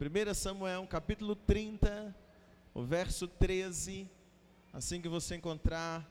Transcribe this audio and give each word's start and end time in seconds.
1 0.00 0.32
Samuel, 0.32 0.86
capítulo 0.86 1.36
30, 1.36 2.16
o 2.72 2.82
verso 2.82 3.28
13. 3.28 4.08
Assim 4.72 4.98
que 4.98 5.10
você 5.10 5.36
encontrar, 5.36 6.08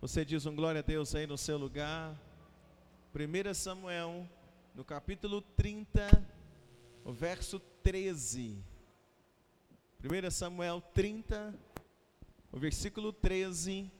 você 0.00 0.24
diz 0.24 0.46
um 0.46 0.56
glória 0.56 0.78
a 0.78 0.82
Deus 0.82 1.14
aí 1.14 1.26
no 1.26 1.36
seu 1.36 1.58
lugar. 1.58 2.18
1 3.14 3.52
Samuel, 3.52 4.26
no 4.74 4.82
capítulo 4.82 5.42
30, 5.42 6.08
o 7.04 7.12
verso 7.12 7.60
13. 7.82 8.64
1 10.02 10.30
Samuel 10.30 10.80
30, 10.94 11.54
o 12.50 12.58
versículo 12.58 13.12
13. 13.12 13.92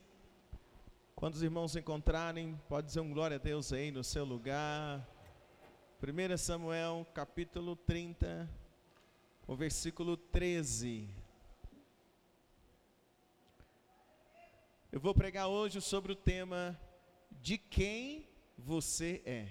Quando 1.14 1.34
os 1.34 1.42
irmãos 1.42 1.76
encontrarem, 1.76 2.58
pode 2.66 2.86
dizer 2.86 3.00
um 3.00 3.12
glória 3.12 3.36
a 3.36 3.38
Deus 3.38 3.74
aí 3.74 3.90
no 3.90 4.02
seu 4.02 4.24
lugar. 4.24 5.06
1 6.02 6.38
Samuel 6.38 7.06
capítulo 7.12 7.76
30, 7.76 8.48
o 9.48 9.56
versículo 9.56 10.14
13. 10.14 11.08
Eu 14.92 15.00
vou 15.00 15.14
pregar 15.14 15.48
hoje 15.48 15.80
sobre 15.80 16.12
o 16.12 16.14
tema 16.14 16.78
de 17.40 17.56
quem 17.56 18.28
você 18.58 19.22
é. 19.24 19.48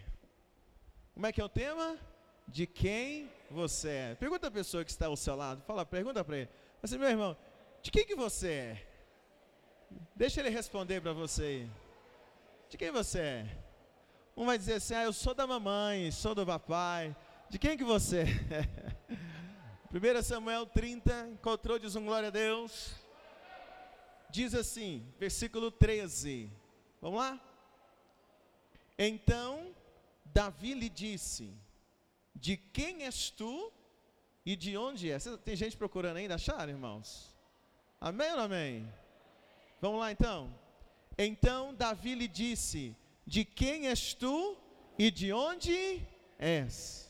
Como 1.16 1.26
é 1.26 1.32
que 1.32 1.42
é 1.42 1.44
o 1.44 1.50
tema? 1.50 1.98
De 2.48 2.68
quem 2.68 3.28
você 3.50 3.90
é. 3.90 4.16
Pergunta 4.16 4.48
a 4.48 4.52
pessoa 4.52 4.86
que 4.86 4.92
está 4.92 5.08
ao 5.08 5.18
seu 5.18 5.36
lado, 5.36 5.64
fala, 5.64 5.84
pergunta 5.84 6.24
para 6.24 6.38
ele. 6.38 6.50
Assim, 6.82 7.00
meu 7.00 7.10
irmão, 7.10 7.36
de 7.82 7.90
quem 7.90 8.06
que 8.06 8.16
você 8.16 8.50
é? 8.50 8.88
Deixa 10.16 10.42
ele 10.42 10.50
responder 10.50 11.02
para 11.02 11.12
você. 11.12 11.68
De 12.70 12.78
quem 12.78 12.92
você 12.92 13.20
é? 13.20 13.58
Um 14.36 14.46
vai 14.46 14.60
dizer 14.60 14.74
assim: 14.74 14.94
ah, 14.94 15.06
eu 15.06 15.14
sou 15.14 15.34
da 15.34 15.48
mamãe, 15.48 16.12
sou 16.12 16.36
do 16.36 16.46
papai. 16.46 17.16
De 17.50 17.58
quem 17.58 17.76
que 17.76 17.84
você 17.84 18.26
é? 18.52 18.97
1 19.94 20.22
Samuel 20.22 20.66
30, 20.66 21.30
encontrou, 21.30 21.80
diz 21.80 21.96
um 21.96 22.06
glória 22.06 22.28
a 22.28 22.32
Deus. 22.32 22.96
Diz 24.30 24.54
assim, 24.54 25.06
versículo 25.18 25.72
13. 25.72 26.52
Vamos 27.02 27.20
lá? 27.20 27.40
Então 28.98 29.74
Davi 30.26 30.74
lhe 30.74 30.90
disse: 30.90 31.54
De 32.36 32.58
quem 32.58 33.04
és 33.04 33.30
tu 33.30 33.72
e 34.46 34.56
de 34.56 34.76
onde 34.78 35.10
é? 35.10 35.18
Tem 35.44 35.56
gente 35.56 35.78
procurando 35.78 36.18
ainda 36.18 36.36
achar, 36.36 36.68
irmãos? 36.68 37.36
Amém 38.00 38.32
ou 38.34 38.40
amém? 38.40 38.94
Vamos 39.80 40.00
lá 40.00 40.12
então. 40.12 40.54
Então 41.18 41.74
Davi 41.74 42.14
lhe 42.14 42.28
disse: 42.28 42.96
de 43.28 43.44
quem 43.44 43.88
és 43.88 44.14
tu 44.14 44.58
e 44.98 45.12
de 45.12 45.34
onde 45.34 46.02
és? 46.40 47.07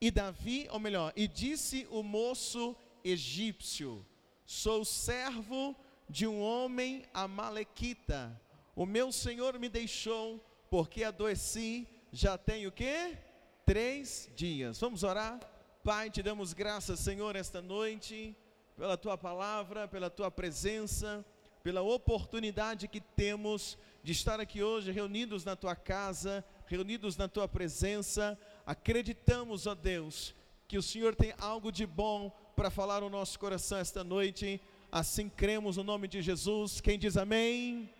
E 0.00 0.10
Davi, 0.10 0.68
ou 0.70 0.78
melhor, 0.78 1.12
e 1.16 1.26
disse 1.26 1.86
o 1.90 2.02
moço 2.02 2.76
egípcio: 3.02 4.04
Sou 4.46 4.84
servo 4.84 5.74
de 6.08 6.26
um 6.26 6.40
homem 6.40 7.04
amalequita. 7.12 8.40
O 8.76 8.86
meu 8.86 9.10
senhor 9.10 9.58
me 9.58 9.68
deixou 9.68 10.44
porque 10.70 11.02
adoeci. 11.02 11.86
Já 12.12 12.38
tenho 12.38 12.70
o 12.70 12.72
quê? 12.72 13.18
Três 13.66 14.30
dias. 14.34 14.80
Vamos 14.80 15.02
orar? 15.02 15.38
Pai, 15.82 16.10
te 16.10 16.22
damos 16.22 16.52
graças, 16.52 17.00
Senhor, 17.00 17.34
esta 17.36 17.60
noite, 17.60 18.36
pela 18.76 18.96
tua 18.96 19.18
palavra, 19.18 19.88
pela 19.88 20.08
tua 20.08 20.30
presença, 20.30 21.24
pela 21.62 21.82
oportunidade 21.82 22.88
que 22.88 23.00
temos 23.00 23.76
de 24.02 24.12
estar 24.12 24.40
aqui 24.40 24.62
hoje 24.62 24.90
reunidos 24.90 25.44
na 25.44 25.56
tua 25.56 25.74
casa, 25.76 26.44
reunidos 26.66 27.16
na 27.16 27.28
tua 27.28 27.48
presença. 27.48 28.38
Acreditamos, 28.68 29.66
ó 29.66 29.74
Deus, 29.74 30.34
que 30.68 30.76
o 30.76 30.82
Senhor 30.82 31.14
tem 31.16 31.32
algo 31.38 31.72
de 31.72 31.86
bom 31.86 32.30
para 32.54 32.68
falar 32.68 33.00
no 33.00 33.08
nosso 33.08 33.38
coração 33.38 33.78
esta 33.78 34.04
noite. 34.04 34.60
Assim 34.92 35.26
cremos 35.26 35.78
no 35.78 35.82
nome 35.82 36.06
de 36.06 36.20
Jesus. 36.20 36.78
Quem 36.78 36.98
diz 36.98 37.16
amém? 37.16 37.90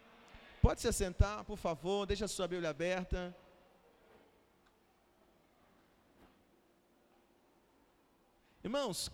Pode 0.61 0.83
se 0.83 0.87
assentar, 0.87 1.43
por 1.45 1.57
favor, 1.57 2.05
deixa 2.05 2.27
a 2.27 2.29
sua 2.29 2.47
Bíblia 2.47 2.69
aberta. 2.69 3.35
Irmãos, 8.63 9.11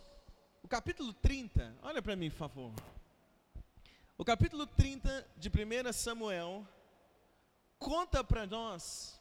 o 0.60 0.66
capítulo 0.66 1.12
30, 1.12 1.72
olha 1.84 2.02
para 2.02 2.16
mim, 2.16 2.30
por 2.30 2.38
favor. 2.38 2.72
O 4.18 4.24
capítulo 4.24 4.66
30 4.66 5.24
de 5.36 5.48
1 5.48 5.92
Samuel 5.92 6.66
conta 7.78 8.24
para 8.24 8.44
nós 8.44 9.20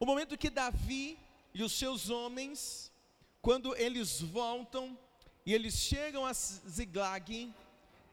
o 0.00 0.06
momento 0.06 0.38
que 0.38 0.48
Davi 0.48 1.27
e 1.58 1.62
os 1.64 1.72
seus 1.72 2.08
homens, 2.08 2.92
quando 3.42 3.74
eles 3.74 4.20
voltam 4.20 4.96
e 5.44 5.52
eles 5.52 5.74
chegam 5.74 6.24
a 6.24 6.32
Ziglag, 6.32 7.52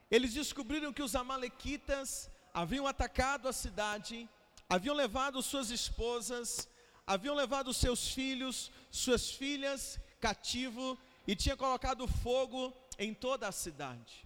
eles 0.09 0.33
descobriram 0.33 0.91
que 0.91 1.03
os 1.03 1.15
amalequitas 1.15 2.27
haviam 2.51 2.87
atacado 2.87 3.47
a 3.47 3.53
cidade, 3.53 4.27
haviam 4.67 4.95
levado 4.95 5.43
suas 5.43 5.69
esposas, 5.69 6.67
haviam 7.05 7.35
levado 7.35 7.71
seus 7.71 8.09
filhos, 8.09 8.71
suas 8.89 9.29
filhas 9.29 9.99
cativo 10.19 10.97
e 11.27 11.35
tinha 11.35 11.55
colocado 11.55 12.07
fogo 12.07 12.73
em 12.97 13.13
toda 13.13 13.47
a 13.47 13.51
cidade. 13.51 14.25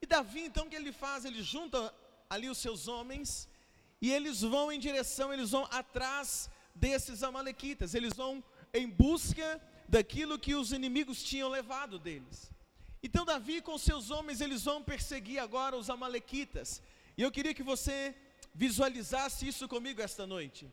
E 0.00 0.06
Davi, 0.06 0.42
então, 0.42 0.66
o 0.66 0.70
que 0.70 0.76
ele 0.76 0.92
faz? 0.92 1.24
Ele 1.24 1.42
junta 1.42 1.92
ali 2.30 2.48
os 2.48 2.58
seus 2.58 2.86
homens 2.86 3.48
e 4.00 4.12
eles 4.12 4.42
vão 4.42 4.70
em 4.70 4.78
direção, 4.78 5.32
eles 5.32 5.50
vão 5.50 5.66
atrás 5.70 6.48
desses 6.76 7.22
amalequitas, 7.22 7.94
eles 7.94 8.14
vão 8.14 8.42
em 8.72 8.88
busca 8.88 9.60
daquilo 9.88 10.38
que 10.38 10.54
os 10.54 10.72
inimigos 10.72 11.22
tinham 11.22 11.48
levado 11.48 11.98
deles. 11.98 12.50
Então 13.02 13.24
Davi 13.24 13.60
com 13.60 13.78
seus 13.78 14.10
homens, 14.10 14.40
eles 14.40 14.64
vão 14.64 14.82
perseguir 14.82 15.38
agora 15.38 15.76
os 15.76 15.88
amalequitas. 15.88 16.82
E 17.16 17.22
eu 17.22 17.30
queria 17.30 17.54
que 17.54 17.62
você 17.62 18.14
visualizasse 18.54 19.46
isso 19.46 19.68
comigo 19.68 20.02
esta 20.02 20.26
noite. 20.26 20.70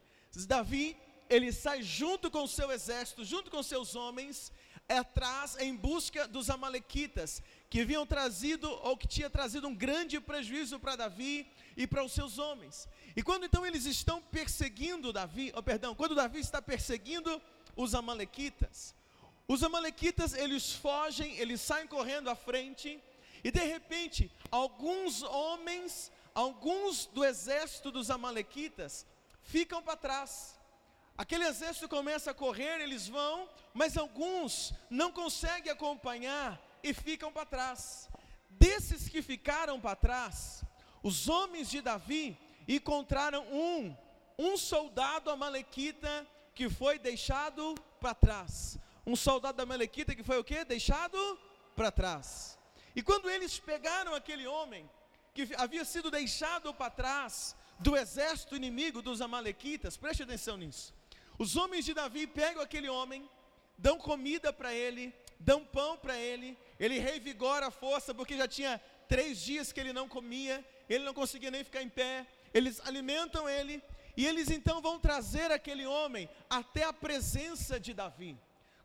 Davi, 0.48 0.98
ele 1.30 1.52
sai 1.52 1.82
junto 1.84 2.32
com 2.32 2.44
o 2.44 2.48
seu 2.48 2.72
exército, 2.72 3.24
junto 3.24 3.52
com 3.52 3.62
seus 3.62 3.96
homens, 3.96 4.52
atrás 4.90 5.58
em 5.60 5.76
busca 5.76 6.28
dos 6.28 6.50
amalequitas, 6.50 7.42
que 7.74 7.82
haviam 7.82 8.06
trazido 8.06 8.70
ou 8.84 8.96
que 8.96 9.08
tinha 9.08 9.32
trazido 9.32 9.68
um 9.68 9.74
grande 9.74 10.20
prejuízo 10.20 10.80
para 10.80 10.96
Davi 10.96 11.52
e 11.76 11.88
para 11.88 12.04
os 12.04 12.12
seus 12.12 12.38
homens. 12.38 12.88
E 13.16 13.24
quando 13.24 13.46
então 13.46 13.66
eles 13.66 13.88
estão 13.88 14.22
perseguindo 14.22 15.12
Davi, 15.12 15.52
oh, 15.56 15.64
perdão, 15.64 15.96
quando 15.96 16.14
Davi 16.14 16.40
está 16.40 16.62
perseguindo 16.62 17.42
os 17.76 17.96
amalequitas, 17.96 18.94
os 19.48 19.64
amalequitas 19.64 20.36
eles 20.36 20.72
fogem, 20.72 21.36
eles 21.38 21.62
saem 21.62 21.88
correndo 21.88 22.30
à 22.30 22.36
frente, 22.36 23.04
e 23.44 23.50
de 23.50 23.64
repente, 23.64 24.32
alguns 24.52 25.24
homens, 25.24 26.12
alguns 26.36 27.08
do 27.08 27.26
exército 27.26 27.90
dos 27.90 28.12
amalequitas 28.12 29.04
ficam 29.42 29.82
para 29.82 29.98
trás. 29.98 30.60
Aquele 31.18 31.46
exército 31.46 31.90
começa 31.90 32.30
a 32.30 32.36
correr, 32.36 32.82
eles 32.82 33.08
vão, 33.08 33.50
mas 33.74 33.98
alguns 33.98 34.76
não 34.92 35.12
conseguem 35.12 35.72
acompanhar 35.72 36.62
e 36.84 36.94
ficam 36.94 37.32
para 37.32 37.46
trás. 37.46 38.10
Desses 38.50 39.10
que 39.10 39.22
ficaram 39.22 39.80
para 39.80 39.96
trás, 39.96 40.64
os 41.02 41.28
homens 41.28 41.70
de 41.70 41.82
Davi 41.82 42.38
encontraram 42.68 43.44
um, 43.52 43.96
um 44.38 44.58
soldado 44.58 45.30
amalequita 45.32 46.28
que 46.54 46.70
foi 46.70 47.00
deixado 47.00 47.76
para 48.00 48.14
trás. 48.14 48.78
Um 49.06 49.16
soldado 49.16 49.62
amalequita 49.62 50.16
que 50.16 50.24
foi 50.24 50.38
o 50.38 50.44
que? 50.44 50.64
Deixado 50.64 51.40
para 51.76 51.92
trás. 51.92 52.58
E 52.96 53.02
quando 53.02 53.30
eles 53.30 53.60
pegaram 53.60 54.14
aquele 54.14 54.46
homem 54.46 54.90
que 55.34 55.50
havia 55.58 55.84
sido 55.84 56.12
deixado 56.12 56.74
para 56.74 56.92
trás 56.92 57.56
do 57.80 57.98
exército 57.98 58.56
inimigo 58.56 59.02
dos 59.02 59.20
amalequitas, 59.20 59.98
preste 59.98 60.24
atenção 60.24 60.58
nisso. 60.58 60.94
Os 61.38 61.56
homens 61.56 61.86
de 61.86 61.94
Davi 61.94 62.28
pegam 62.28 62.62
aquele 62.62 62.88
homem, 62.88 63.28
dão 63.78 63.98
comida 63.98 64.54
para 64.54 64.74
ele, 64.74 65.14
dão 65.40 65.66
pão 65.66 65.98
para 65.98 66.16
ele, 66.16 66.58
ele 66.80 67.00
revigora 67.00 67.68
a 67.68 67.72
força, 67.72 68.14
porque 68.14 68.38
já 68.38 68.48
tinha 68.48 68.82
três 69.08 69.40
dias 69.42 69.72
que 69.72 69.80
ele 69.80 69.94
não 69.94 70.08
comia, 70.08 70.64
ele 70.90 71.04
não 71.04 71.14
conseguia 71.14 71.52
nem 71.52 71.64
ficar 71.64 71.82
em 71.82 71.90
pé, 71.90 72.28
eles 72.54 72.80
alimentam 72.86 73.48
ele, 73.50 73.82
e 74.16 74.26
eles 74.26 74.50
então 74.50 74.82
vão 74.82 75.00
trazer 75.00 75.52
aquele 75.52 75.86
homem 75.86 76.30
até 76.50 76.84
a 76.84 76.94
presença 76.94 77.80
de 77.80 77.94
Davi. 77.94 78.38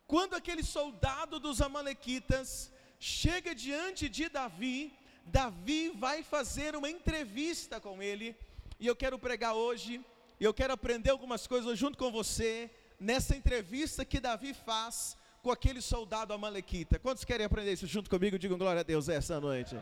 Quando 0.07 0.35
aquele 0.35 0.63
soldado 0.63 1.39
dos 1.39 1.61
Amalequitas 1.61 2.73
chega 2.99 3.55
diante 3.55 4.09
de 4.09 4.29
Davi, 4.29 4.97
Davi 5.27 5.91
vai 5.91 6.23
fazer 6.23 6.75
uma 6.75 6.89
entrevista 6.89 7.79
com 7.79 8.03
ele, 8.03 8.35
e 8.81 8.87
eu 8.87 8.97
quero 8.97 9.19
pregar 9.19 9.55
hoje, 9.55 10.03
e 10.41 10.45
eu 10.45 10.55
quero 10.55 10.73
aprender 10.73 11.11
algumas 11.11 11.47
coisas 11.47 11.79
junto 11.79 11.99
com 11.99 12.11
você, 12.11 12.71
nessa 12.99 13.37
entrevista 13.37 14.05
que 14.05 14.19
Davi 14.19 14.55
faz 14.55 15.17
com 15.49 15.53
aquele 15.53 15.81
soldado 15.81 16.35
amalequita. 16.35 16.99
Quantos 16.99 17.25
querem 17.25 17.47
aprender 17.47 17.73
isso 17.73 17.87
junto 17.87 18.11
comigo? 18.11 18.39
Digam 18.39 18.59
glória 18.59 18.81
a 18.81 18.83
Deus 18.83 19.09
essa 19.09 19.41
noite. 19.41 19.75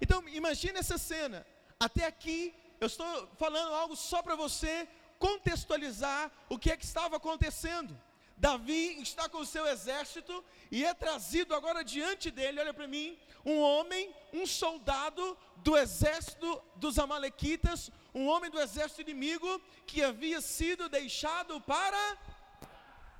Então, 0.00 0.22
imagine 0.28 0.78
essa 0.78 0.96
cena. 0.98 1.44
Até 1.80 2.06
aqui, 2.06 2.54
eu 2.80 2.86
estou 2.86 3.28
falando 3.36 3.74
algo 3.74 3.96
só 3.96 4.22
para 4.22 4.36
você 4.36 4.86
contextualizar 5.18 6.30
o 6.48 6.56
que 6.56 6.70
é 6.70 6.76
que 6.76 6.84
estava 6.84 7.16
acontecendo. 7.16 7.92
Davi 8.36 9.02
está 9.02 9.28
com 9.28 9.38
o 9.38 9.50
seu 9.54 9.66
exército 9.66 10.44
e 10.70 10.84
é 10.84 10.94
trazido 10.94 11.56
agora 11.56 11.82
diante 11.82 12.30
dele, 12.30 12.60
olha 12.60 12.72
para 12.72 12.86
mim, 12.86 13.18
um 13.44 13.60
homem, 13.60 14.14
um 14.32 14.46
soldado 14.46 15.36
do 15.56 15.76
exército 15.76 16.62
dos 16.76 17.00
Amalequitas, 17.00 17.90
um 18.14 18.28
homem 18.28 18.48
do 18.48 18.60
exército 18.60 19.00
inimigo 19.00 19.60
que 19.88 20.04
havia 20.04 20.40
sido 20.40 20.88
deixado 20.88 21.60
para 21.62 22.16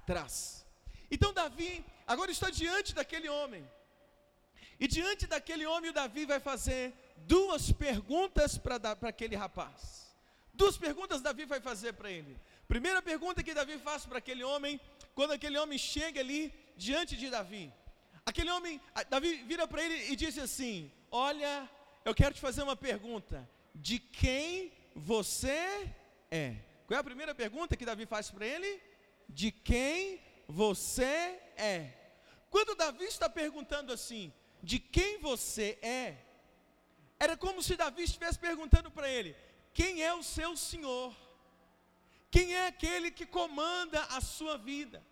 trás. 0.07 0.61
Então 1.11 1.33
Davi 1.33 1.85
agora 2.07 2.31
está 2.31 2.51
diante 2.51 2.95
daquele 2.95 3.29
homem. 3.29 3.69
E 4.79 4.89
diante 4.89 5.27
daquele 5.27 5.67
homem, 5.67 5.91
o 5.91 5.93
Davi 5.93 6.25
vai 6.25 6.41
fazer 6.41 6.95
duas 7.19 7.71
perguntas 7.71 8.57
para 8.57 8.97
aquele 9.03 9.37
rapaz. 9.37 10.11
Duas 10.55 10.77
perguntas 10.77 11.21
Davi 11.21 11.45
vai 11.45 11.61
fazer 11.61 11.93
para 11.93 12.11
ele. 12.11 12.39
Primeira 12.67 13.03
pergunta 13.03 13.43
que 13.43 13.53
Davi 13.53 13.77
faz 13.79 14.07
para 14.07 14.19
aquele 14.19 14.45
homem, 14.45 14.81
quando 15.15 15.33
aquele 15.33 15.59
homem 15.59 15.77
chega 15.77 16.21
ali 16.21 16.53
diante 16.77 17.17
de 17.17 17.29
Davi. 17.29 17.73
Aquele 18.25 18.51
homem, 18.51 18.81
Davi 19.09 19.43
vira 19.51 19.67
para 19.67 19.83
ele 19.85 20.13
e 20.13 20.17
diz 20.17 20.39
assim: 20.39 20.91
Olha, 21.11 21.69
eu 22.05 22.15
quero 22.15 22.35
te 22.35 22.41
fazer 22.41 22.63
uma 22.63 22.77
pergunta. 22.77 23.49
De 23.75 23.99
quem 23.99 24.73
você 24.95 25.89
é? 26.31 26.57
Qual 26.87 26.97
é 26.97 27.01
a 27.01 27.05
primeira 27.05 27.35
pergunta 27.35 27.77
que 27.77 27.85
Davi 27.85 28.07
faz 28.07 28.31
para 28.31 28.47
ele? 28.47 28.81
De 29.29 29.51
quem 29.51 30.21
você 30.51 31.41
é? 31.57 31.93
Quando 32.51 32.75
Davi 32.75 33.05
está 33.05 33.29
perguntando 33.29 33.93
assim, 33.93 34.33
de 34.63 34.79
quem 34.79 35.19
você 35.19 35.79
é, 35.81 36.17
era 37.19 37.37
como 37.37 37.63
se 37.63 37.77
Davi 37.77 38.03
estivesse 38.03 38.39
perguntando 38.39 38.91
para 38.91 39.09
ele: 39.09 39.37
quem 39.73 40.03
é 40.03 40.13
o 40.13 40.23
seu 40.23 40.57
Senhor? 40.57 41.15
Quem 42.31 42.55
é 42.55 42.67
aquele 42.67 43.11
que 43.11 43.27
comanda 43.27 44.01
a 44.05 44.21
sua 44.21 44.57
vida? 44.57 45.05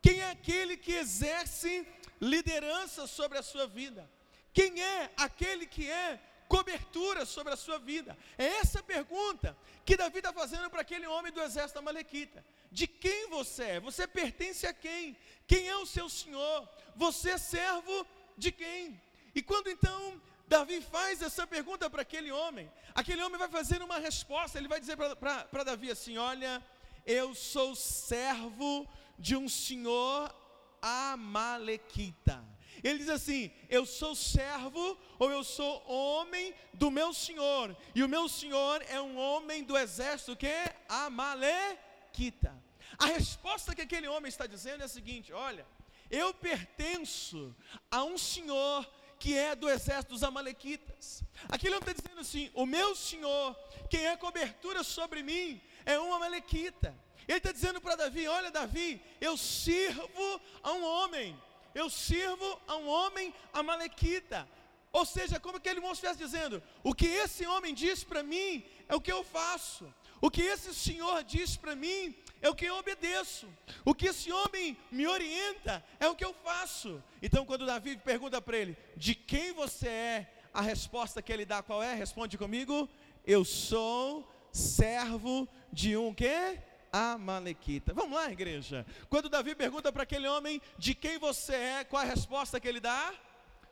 Quem 0.00 0.20
é 0.20 0.30
aquele 0.30 0.76
que 0.76 0.92
exerce 0.92 1.86
liderança 2.20 3.06
sobre 3.06 3.38
a 3.38 3.42
sua 3.42 3.66
vida? 3.66 4.10
Quem 4.52 4.82
é 4.82 5.10
aquele 5.16 5.66
que 5.66 5.90
é 5.90 6.20
cobertura 6.48 7.24
sobre 7.26 7.52
a 7.52 7.56
sua 7.56 7.78
vida? 7.78 8.16
É 8.38 8.46
essa 8.62 8.82
pergunta 8.82 9.56
que 9.84 9.96
Davi 9.96 10.18
está 10.18 10.32
fazendo 10.32 10.70
para 10.70 10.82
aquele 10.82 11.06
homem 11.06 11.32
do 11.32 11.42
exército 11.42 11.78
amalequita. 11.78 12.44
De 12.78 12.88
quem 12.88 13.28
você 13.28 13.62
é? 13.74 13.80
Você 13.88 14.04
pertence 14.04 14.66
a 14.66 14.74
quem? 14.74 15.16
Quem 15.46 15.68
é 15.68 15.76
o 15.76 15.86
seu 15.86 16.08
Senhor? 16.08 16.68
Você 16.96 17.30
é 17.30 17.38
servo 17.38 18.04
de 18.36 18.50
quem? 18.50 19.00
E 19.32 19.40
quando 19.40 19.68
então 19.70 20.20
Davi 20.48 20.80
faz 20.80 21.22
essa 21.22 21.46
pergunta 21.46 21.88
para 21.88 22.02
aquele 22.02 22.32
homem, 22.32 22.68
aquele 22.92 23.22
homem 23.22 23.38
vai 23.38 23.48
fazer 23.48 23.80
uma 23.80 23.98
resposta, 23.98 24.58
ele 24.58 24.66
vai 24.66 24.80
dizer 24.80 24.96
para 24.96 25.62
Davi 25.70 25.88
assim: 25.88 26.18
Olha, 26.18 26.60
eu 27.06 27.32
sou 27.32 27.76
servo 27.76 28.88
de 29.16 29.36
um 29.36 29.48
senhor 29.48 30.34
amalequita. 30.82 32.44
Ele 32.82 32.98
diz 32.98 33.08
assim: 33.08 33.52
Eu 33.68 33.86
sou 33.86 34.16
servo 34.16 34.98
ou 35.16 35.30
eu 35.30 35.44
sou 35.44 35.72
homem 35.88 36.52
do 36.72 36.90
meu 36.90 37.14
senhor, 37.14 37.76
e 37.94 38.02
o 38.02 38.08
meu 38.08 38.28
senhor 38.28 38.84
é 38.88 39.00
um 39.00 39.16
homem 39.16 39.62
do 39.62 39.78
exército 39.78 40.34
que 40.34 40.52
amalequita. 40.88 42.63
A 42.98 43.06
resposta 43.06 43.74
que 43.74 43.82
aquele 43.82 44.08
homem 44.08 44.28
está 44.28 44.46
dizendo 44.46 44.82
é 44.82 44.84
a 44.84 44.88
seguinte: 44.88 45.32
Olha, 45.32 45.66
eu 46.10 46.32
pertenço 46.34 47.54
a 47.90 48.04
um 48.04 48.16
senhor 48.16 48.88
que 49.18 49.36
é 49.36 49.54
do 49.54 49.70
exército 49.70 50.12
dos 50.12 50.22
Amalequitas. 50.22 51.22
Aquele 51.48 51.76
homem 51.76 51.88
está 51.88 52.02
dizendo 52.02 52.20
assim: 52.20 52.50
o 52.54 52.66
meu 52.66 52.94
senhor, 52.94 53.56
quem 53.88 54.06
é 54.06 54.16
cobertura 54.16 54.84
sobre 54.84 55.22
mim, 55.22 55.60
é 55.86 55.98
um 55.98 56.12
Amalequita. 56.12 56.94
Ele 57.26 57.38
está 57.38 57.52
dizendo 57.52 57.80
para 57.80 57.96
Davi: 57.96 58.28
Olha, 58.28 58.50
Davi, 58.50 59.02
eu 59.20 59.36
sirvo 59.36 60.40
a 60.62 60.72
um 60.72 60.84
homem, 60.84 61.40
eu 61.74 61.88
sirvo 61.88 62.60
a 62.66 62.76
um 62.76 62.86
homem 62.86 63.34
Amalequita. 63.52 64.48
Ou 64.92 65.04
seja, 65.04 65.40
como 65.40 65.56
aquele 65.56 65.80
moço 65.80 65.94
estivesse 65.94 66.18
dizendo: 66.18 66.62
O 66.82 66.94
que 66.94 67.06
esse 67.06 67.46
homem 67.46 67.74
diz 67.74 68.04
para 68.04 68.22
mim 68.22 68.64
é 68.88 68.94
o 68.94 69.00
que 69.00 69.10
eu 69.10 69.24
faço, 69.24 69.92
o 70.24 70.30
que 70.30 70.40
esse 70.40 70.72
senhor 70.74 71.22
diz 71.22 71.54
para 71.54 71.74
mim 71.74 72.16
é 72.40 72.48
o 72.48 72.54
que 72.54 72.64
eu 72.64 72.76
obedeço. 72.76 73.46
O 73.84 73.94
que 73.94 74.06
esse 74.06 74.32
homem 74.32 74.74
me 74.90 75.06
orienta 75.06 75.84
é 76.00 76.08
o 76.08 76.16
que 76.16 76.24
eu 76.24 76.32
faço. 76.32 77.02
Então, 77.20 77.44
quando 77.44 77.66
Davi 77.66 77.98
pergunta 77.98 78.40
para 78.40 78.56
ele: 78.56 78.74
De 78.96 79.14
quem 79.14 79.52
você 79.52 79.86
é? 79.86 80.34
A 80.54 80.62
resposta 80.62 81.20
que 81.20 81.30
ele 81.30 81.44
dá 81.44 81.62
qual 81.62 81.82
é? 81.82 81.92
Responde 81.92 82.38
comigo: 82.38 82.88
Eu 83.26 83.44
sou 83.44 84.26
servo 84.50 85.46
de 85.70 85.94
um 85.94 86.14
que? 86.14 86.58
Amalequita. 86.90 87.92
Vamos 87.92 88.16
lá, 88.16 88.32
igreja. 88.32 88.86
Quando 89.10 89.28
Davi 89.28 89.54
pergunta 89.54 89.92
para 89.92 90.04
aquele 90.04 90.26
homem: 90.26 90.58
De 90.78 90.94
quem 90.94 91.18
você 91.18 91.54
é? 91.54 91.84
Qual 91.84 92.02
a 92.02 92.06
resposta 92.06 92.58
que 92.58 92.66
ele 92.66 92.80
dá? 92.80 93.12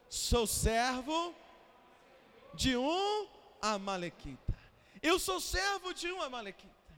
Sou 0.06 0.46
servo 0.46 1.34
de 2.52 2.76
um 2.76 3.26
Amalequita. 3.62 4.51
Eu 5.02 5.18
sou 5.18 5.40
servo 5.40 5.92
de 5.92 6.10
um 6.12 6.22
Amalequita. 6.22 6.92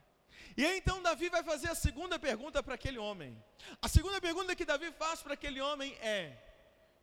E 0.56 0.64
aí 0.64 0.78
então 0.78 1.02
Davi 1.02 1.28
vai 1.30 1.42
fazer 1.42 1.68
a 1.70 1.74
segunda 1.74 2.18
pergunta 2.18 2.62
para 2.62 2.74
aquele 2.74 2.98
homem. 2.98 3.30
A 3.80 3.88
segunda 3.88 4.20
pergunta 4.20 4.54
que 4.54 4.64
Davi 4.64 4.92
faz 4.92 5.22
para 5.22 5.34
aquele 5.34 5.60
homem 5.60 5.94
é: 6.00 6.36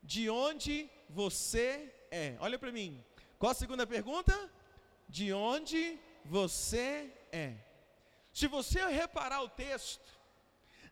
De 0.03 0.29
onde 0.29 0.89
você 1.09 1.93
é? 2.11 2.37
Olha 2.39 2.57
para 2.59 2.71
mim. 2.71 3.03
Qual 3.39 3.51
a 3.51 3.55
segunda 3.55 3.85
pergunta? 3.85 4.33
De 5.09 5.33
onde 5.33 5.99
você 6.23 7.11
é? 7.31 7.55
Se 8.31 8.47
você 8.47 8.85
reparar 8.85 9.41
o 9.41 9.49
texto, 9.49 10.07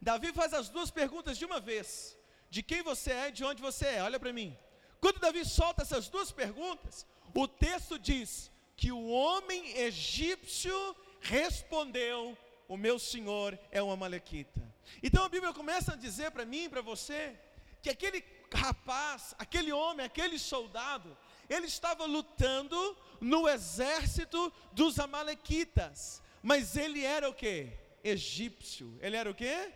Davi 0.02 0.34
faz 0.34 0.54
as 0.54 0.70
duas 0.70 0.92
perguntas 0.92 1.38
de 1.38 1.46
uma 1.46 1.60
vez: 1.60 2.18
De 2.50 2.64
quem 2.64 2.82
você 2.82 3.12
é 3.12 3.28
e 3.30 3.32
de 3.32 3.46
onde 3.46 3.62
você 3.62 3.86
é? 3.86 4.04
Olha 4.04 4.20
para 4.20 4.34
mim. 4.34 4.58
Quando 5.00 5.20
Davi 5.20 5.46
solta 5.46 5.84
essas 5.84 6.10
duas 6.10 6.32
perguntas, 6.32 7.06
o 7.34 7.48
texto 7.48 7.98
diz 7.98 8.52
que 8.80 8.94
o 8.94 9.10
homem 9.10 9.78
egípcio 9.78 10.96
respondeu 11.20 12.38
o 12.66 12.78
meu 12.78 12.98
senhor 12.98 13.60
é 13.72 13.84
um 13.84 13.92
amalequita. 13.92 14.62
Então 15.04 15.26
a 15.26 15.28
Bíblia 15.28 15.52
começa 15.52 15.92
a 15.92 15.98
dizer 15.98 16.32
para 16.32 16.46
mim 16.46 16.64
e 16.64 16.70
para 16.70 16.80
você 16.80 17.38
que 17.82 17.90
aquele 17.90 18.24
rapaz, 18.54 19.36
aquele 19.38 19.74
homem, 19.74 20.06
aquele 20.06 20.40
soldado, 20.40 21.18
ele 21.50 21.68
estava 21.68 22.06
lutando 22.06 22.98
no 23.20 23.50
exército 23.50 24.54
dos 24.72 24.98
amalequitas, 24.98 26.24
mas 26.42 26.78
ele 26.78 27.04
era 27.04 27.28
o 27.30 27.34
que? 27.34 27.74
Egípcio. 28.02 28.98
Ele 29.02 29.18
era 29.18 29.30
o 29.30 29.36
que? 29.36 29.74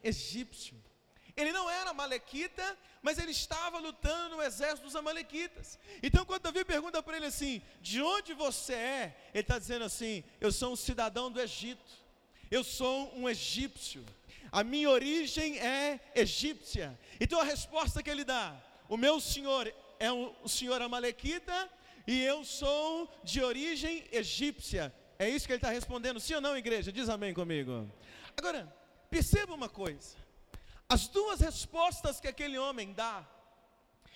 Egípcio. 0.00 0.80
Ele 1.36 1.50
não 1.50 1.68
era 1.68 1.92
malequita, 1.92 2.78
mas 3.02 3.18
ele 3.18 3.30
estava 3.30 3.78
lutando 3.78 4.36
no 4.36 4.42
exército 4.42 4.82
dos 4.82 4.96
amalequitas. 4.96 5.78
Então, 6.02 6.24
quando 6.24 6.42
Davi 6.42 6.64
pergunta 6.64 7.02
para 7.02 7.16
ele 7.16 7.26
assim: 7.26 7.62
De 7.80 8.00
onde 8.02 8.34
você 8.34 8.72
é? 8.72 9.16
Ele 9.32 9.42
está 9.42 9.58
dizendo 9.58 9.84
assim: 9.84 10.24
Eu 10.40 10.50
sou 10.52 10.72
um 10.72 10.76
cidadão 10.76 11.30
do 11.30 11.40
Egito. 11.40 12.08
Eu 12.50 12.64
sou 12.64 13.14
um 13.14 13.28
egípcio. 13.28 14.04
A 14.50 14.64
minha 14.64 14.88
origem 14.90 15.58
é 15.58 16.00
egípcia. 16.14 16.98
Então 17.20 17.40
a 17.40 17.44
resposta 17.44 18.02
que 18.02 18.10
ele 18.10 18.24
dá: 18.24 18.56
O 18.88 18.96
meu 18.96 19.20
senhor 19.20 19.72
é 19.98 20.10
um, 20.10 20.34
o 20.42 20.48
senhor 20.48 20.80
Amalequita 20.80 21.70
e 22.06 22.22
eu 22.22 22.44
sou 22.44 23.12
de 23.22 23.42
origem 23.42 24.04
egípcia. 24.10 24.92
É 25.18 25.28
isso 25.28 25.46
que 25.46 25.52
ele 25.52 25.58
está 25.58 25.70
respondendo, 25.70 26.18
sim 26.18 26.34
ou 26.34 26.40
não, 26.40 26.56
igreja? 26.56 26.90
Diz 26.90 27.08
amém 27.08 27.34
comigo. 27.34 27.86
Agora, 28.36 28.72
perceba 29.10 29.54
uma 29.54 29.68
coisa: 29.68 30.16
as 30.88 31.06
duas 31.06 31.40
respostas 31.40 32.18
que 32.18 32.28
aquele 32.28 32.56
homem 32.58 32.92
dá 32.92 33.26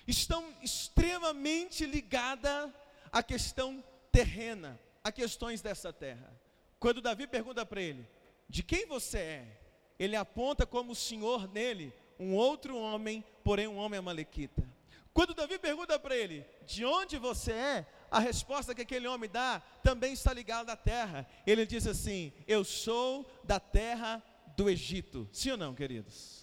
estão 0.06 0.54
extremamente 0.62 1.84
ligadas 1.84 2.70
à 3.12 3.22
questão 3.22 3.84
terrena, 4.10 4.80
a 5.04 5.12
questões 5.12 5.60
dessa 5.60 5.92
terra. 5.92 6.32
Quando 6.78 7.02
Davi 7.02 7.26
pergunta 7.26 7.64
para 7.66 7.80
ele: 7.80 8.08
de 8.48 8.62
quem 8.62 8.86
você 8.86 9.18
é, 9.18 9.60
ele 9.98 10.16
aponta 10.16 10.66
como 10.66 10.94
senhor 10.94 11.46
nele 11.52 11.92
um 12.18 12.34
outro 12.34 12.76
homem, 12.76 13.24
porém 13.44 13.68
um 13.68 13.76
homem 13.76 13.98
amalequita. 13.98 14.66
Quando 15.12 15.34
Davi 15.34 15.58
pergunta 15.58 15.98
para 15.98 16.16
ele, 16.16 16.46
de 16.66 16.84
onde 16.84 17.18
você 17.18 17.52
é? 17.52 17.86
A 18.10 18.18
resposta 18.18 18.74
que 18.74 18.82
aquele 18.82 19.06
homem 19.06 19.28
dá 19.28 19.60
também 19.82 20.12
está 20.14 20.32
ligada 20.32 20.72
à 20.72 20.76
terra. 20.76 21.26
Ele 21.46 21.66
diz 21.66 21.86
assim: 21.86 22.32
Eu 22.46 22.64
sou 22.64 23.30
da 23.44 23.60
terra 23.60 24.22
do 24.56 24.70
Egito. 24.70 25.28
Sim 25.32 25.52
ou 25.52 25.56
não, 25.56 25.74
queridos? 25.74 26.41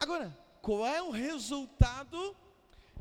Agora, 0.00 0.34
qual 0.62 0.86
é 0.86 1.02
o 1.02 1.10
resultado 1.10 2.34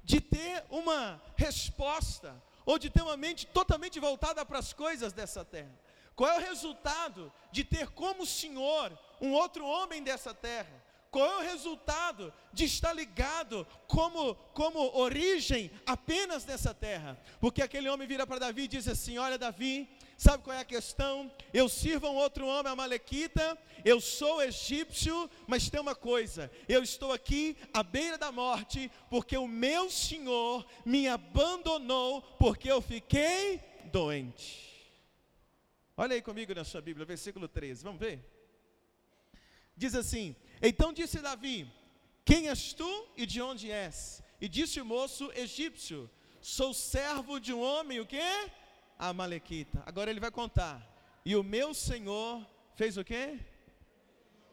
de 0.03 0.19
ter 0.19 0.65
uma 0.69 1.21
resposta, 1.37 2.35
ou 2.65 2.77
de 2.77 2.89
ter 2.89 3.01
uma 3.01 3.15
mente 3.15 3.47
totalmente 3.47 3.99
voltada 3.99 4.45
para 4.45 4.59
as 4.59 4.73
coisas 4.73 5.13
dessa 5.13 5.45
terra? 5.45 5.71
Qual 6.15 6.29
é 6.29 6.37
o 6.37 6.41
resultado 6.41 7.31
de 7.49 7.63
ter 7.63 7.87
como 7.91 8.25
senhor 8.25 8.91
um 9.21 9.31
outro 9.31 9.65
homem 9.65 10.03
dessa 10.03 10.33
terra? 10.33 10.83
Qual 11.09 11.25
é 11.25 11.37
o 11.37 11.49
resultado 11.49 12.33
de 12.53 12.65
estar 12.65 12.93
ligado 12.93 13.65
como, 13.87 14.35
como 14.53 14.95
origem 14.97 15.71
apenas 15.85 16.45
nessa 16.45 16.73
terra? 16.73 17.17
Porque 17.39 17.61
aquele 17.61 17.89
homem 17.89 18.07
vira 18.07 18.27
para 18.27 18.39
Davi 18.39 18.63
e 18.63 18.67
diz 18.67 18.87
assim: 18.87 19.17
Olha, 19.17 19.37
Davi, 19.37 19.89
sabe 20.19 20.43
qual 20.43 20.55
é 20.55 20.59
a 20.59 20.65
questão? 20.65 21.31
Eu 21.53 21.69
sirvo 21.69 22.05
a 22.05 22.11
um 22.11 22.17
outro 22.17 22.45
homem, 22.45 22.71
a 22.71 22.75
Malequita, 22.75 23.57
eu 23.85 24.01
sou 24.01 24.43
egípcio, 24.43 25.29
mas 25.47 25.69
tem 25.69 25.79
uma 25.79 25.95
coisa: 25.95 26.51
eu 26.67 26.83
estou 26.83 27.13
aqui 27.13 27.55
à 27.73 27.81
beira 27.81 28.17
da 28.17 28.31
morte, 28.31 28.91
porque 29.09 29.37
o 29.37 29.47
meu 29.47 29.89
senhor 29.89 30.65
me 30.85 31.07
abandonou, 31.07 32.21
porque 32.37 32.69
eu 32.69 32.81
fiquei 32.81 33.61
doente. 33.85 34.69
Olha 35.95 36.15
aí 36.15 36.21
comigo 36.21 36.53
na 36.53 36.65
sua 36.65 36.81
Bíblia, 36.81 37.05
versículo 37.05 37.47
13, 37.47 37.83
vamos 37.83 37.99
ver? 37.99 38.19
Diz 39.75 39.95
assim: 39.95 40.35
Então 40.61 40.91
disse 40.91 41.19
Davi: 41.19 41.65
Quem 42.25 42.49
és 42.49 42.73
tu 42.73 43.07
e 43.15 43.25
de 43.25 43.41
onde 43.41 43.71
és? 43.71 44.21
E 44.41 44.49
disse 44.49 44.81
o 44.81 44.85
moço 44.85 45.31
egípcio: 45.33 46.09
Sou 46.41 46.73
servo 46.73 47.39
de 47.39 47.53
um 47.53 47.61
homem, 47.61 48.01
o 48.01 48.05
quê? 48.05 48.51
Amalequita. 48.99 49.81
Agora 49.85 50.11
ele 50.11 50.19
vai 50.19 50.29
contar. 50.29 50.85
E 51.25 51.35
o 51.35 51.43
meu 51.43 51.73
senhor 51.73 52.45
fez 52.75 52.97
o 52.97 53.03
quê? 53.03 53.39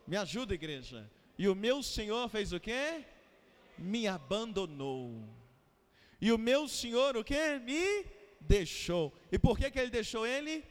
Me 0.07 0.17
ajuda, 0.17 0.55
igreja. 0.55 1.11
E 1.37 1.49
o 1.49 1.55
meu 1.55 1.83
senhor 1.83 2.29
fez 2.29 2.53
o 2.53 2.61
quê? 2.61 3.05
Me 3.77 4.07
abandonou. 4.07 5.29
E 6.21 6.31
o 6.31 6.39
meu 6.39 6.69
senhor 6.69 7.17
o 7.17 7.25
quê? 7.25 7.59
Me 7.59 8.07
deixou. 8.41 9.13
E 9.31 9.39
por 9.39 9.59
que, 9.59 9.71
que 9.71 9.79
ele 9.79 9.91
deixou 9.91 10.25
ele? 10.25 10.65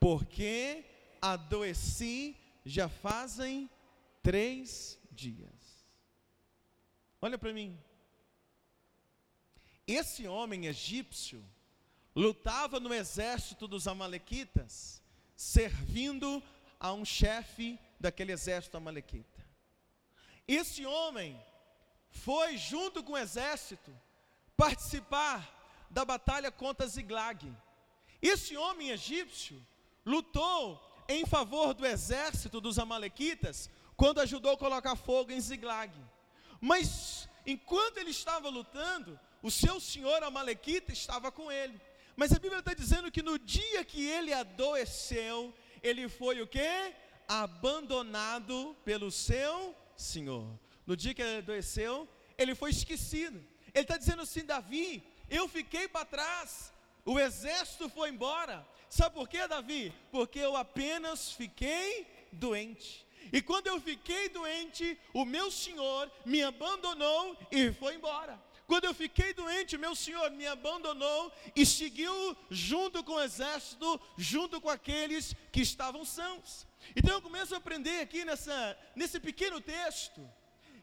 Porque 0.00 0.84
adoeci 1.22 2.36
já 2.64 2.88
fazem 2.88 3.70
três 4.22 4.98
dias. 5.10 5.86
Olha 7.22 7.38
para 7.38 7.52
mim. 7.52 7.78
Esse 9.86 10.26
homem 10.26 10.66
egípcio 10.66 11.44
lutava 12.14 12.80
no 12.80 12.92
exército 12.92 13.66
dos 13.68 13.86
Amalequitas, 13.86 15.02
servindo 15.36 16.42
a 16.78 16.92
um 16.92 17.04
chefe 17.04 17.78
daquele 17.98 18.32
exército 18.32 18.76
Amalequita. 18.76 19.46
Esse 20.46 20.84
homem 20.84 21.40
foi, 22.10 22.56
junto 22.56 23.02
com 23.02 23.12
o 23.12 23.18
exército, 23.18 23.94
participar 24.56 25.86
da 25.90 26.04
batalha 26.04 26.50
contra 26.50 26.86
Ziglag. 26.86 27.50
Esse 28.20 28.56
homem 28.56 28.90
egípcio 28.90 29.64
lutou 30.04 30.80
em 31.08 31.24
favor 31.26 31.74
do 31.74 31.86
exército 31.86 32.60
dos 32.60 32.78
Amalequitas 32.78 33.70
quando 33.96 34.20
ajudou 34.20 34.52
a 34.52 34.58
colocar 34.58 34.96
fogo 34.96 35.32
em 35.32 35.40
Ziglag. 35.40 35.92
Mas 36.60 37.28
enquanto 37.46 37.98
ele 37.98 38.10
estava 38.10 38.48
lutando, 38.48 39.18
o 39.42 39.50
seu 39.50 39.80
senhor 39.80 40.22
Amalequita 40.22 40.92
estava 40.92 41.32
com 41.32 41.50
ele. 41.50 41.80
Mas 42.16 42.32
a 42.32 42.38
Bíblia 42.38 42.60
está 42.60 42.74
dizendo 42.74 43.10
que 43.10 43.22
no 43.22 43.38
dia 43.38 43.84
que 43.84 44.04
ele 44.06 44.32
adoeceu, 44.32 45.54
ele 45.82 46.08
foi 46.08 46.40
o 46.40 46.46
que? 46.46 46.92
Abandonado 47.28 48.76
pelo 48.84 49.10
seu 49.10 49.74
senhor. 49.96 50.58
No 50.86 50.96
dia 50.96 51.14
que 51.14 51.22
ele 51.22 51.38
adoeceu, 51.38 52.08
ele 52.36 52.54
foi 52.54 52.70
esquecido. 52.70 53.42
Ele 53.72 53.84
está 53.84 53.96
dizendo 53.96 54.22
assim: 54.22 54.44
Davi, 54.44 55.02
eu 55.28 55.48
fiquei 55.48 55.86
para 55.86 56.04
trás, 56.04 56.72
o 57.04 57.18
exército 57.18 57.88
foi 57.88 58.10
embora. 58.10 58.66
Sabe 58.88 59.14
por 59.14 59.28
quê, 59.28 59.46
Davi? 59.46 59.92
Porque 60.10 60.40
eu 60.40 60.56
apenas 60.56 61.32
fiquei 61.32 62.06
doente. 62.32 63.06
E 63.32 63.40
quando 63.40 63.68
eu 63.68 63.80
fiquei 63.80 64.28
doente, 64.28 64.98
o 65.14 65.24
meu 65.24 65.50
Senhor 65.50 66.10
me 66.24 66.42
abandonou 66.42 67.36
e 67.50 67.72
foi 67.72 67.94
embora. 67.94 68.40
Quando 68.70 68.84
eu 68.84 68.94
fiquei 68.94 69.34
doente, 69.34 69.76
meu 69.76 69.96
Senhor 69.96 70.30
me 70.30 70.46
abandonou 70.46 71.32
e 71.56 71.66
seguiu 71.66 72.36
junto 72.48 73.02
com 73.02 73.14
o 73.14 73.20
exército, 73.20 74.00
junto 74.16 74.60
com 74.60 74.70
aqueles 74.70 75.34
que 75.50 75.60
estavam 75.60 76.04
sãos. 76.04 76.68
Então 76.94 77.14
eu 77.14 77.20
começo 77.20 77.52
a 77.52 77.58
aprender 77.58 77.98
aqui 77.98 78.24
nessa, 78.24 78.78
nesse 78.94 79.18
pequeno 79.18 79.60
texto 79.60 80.20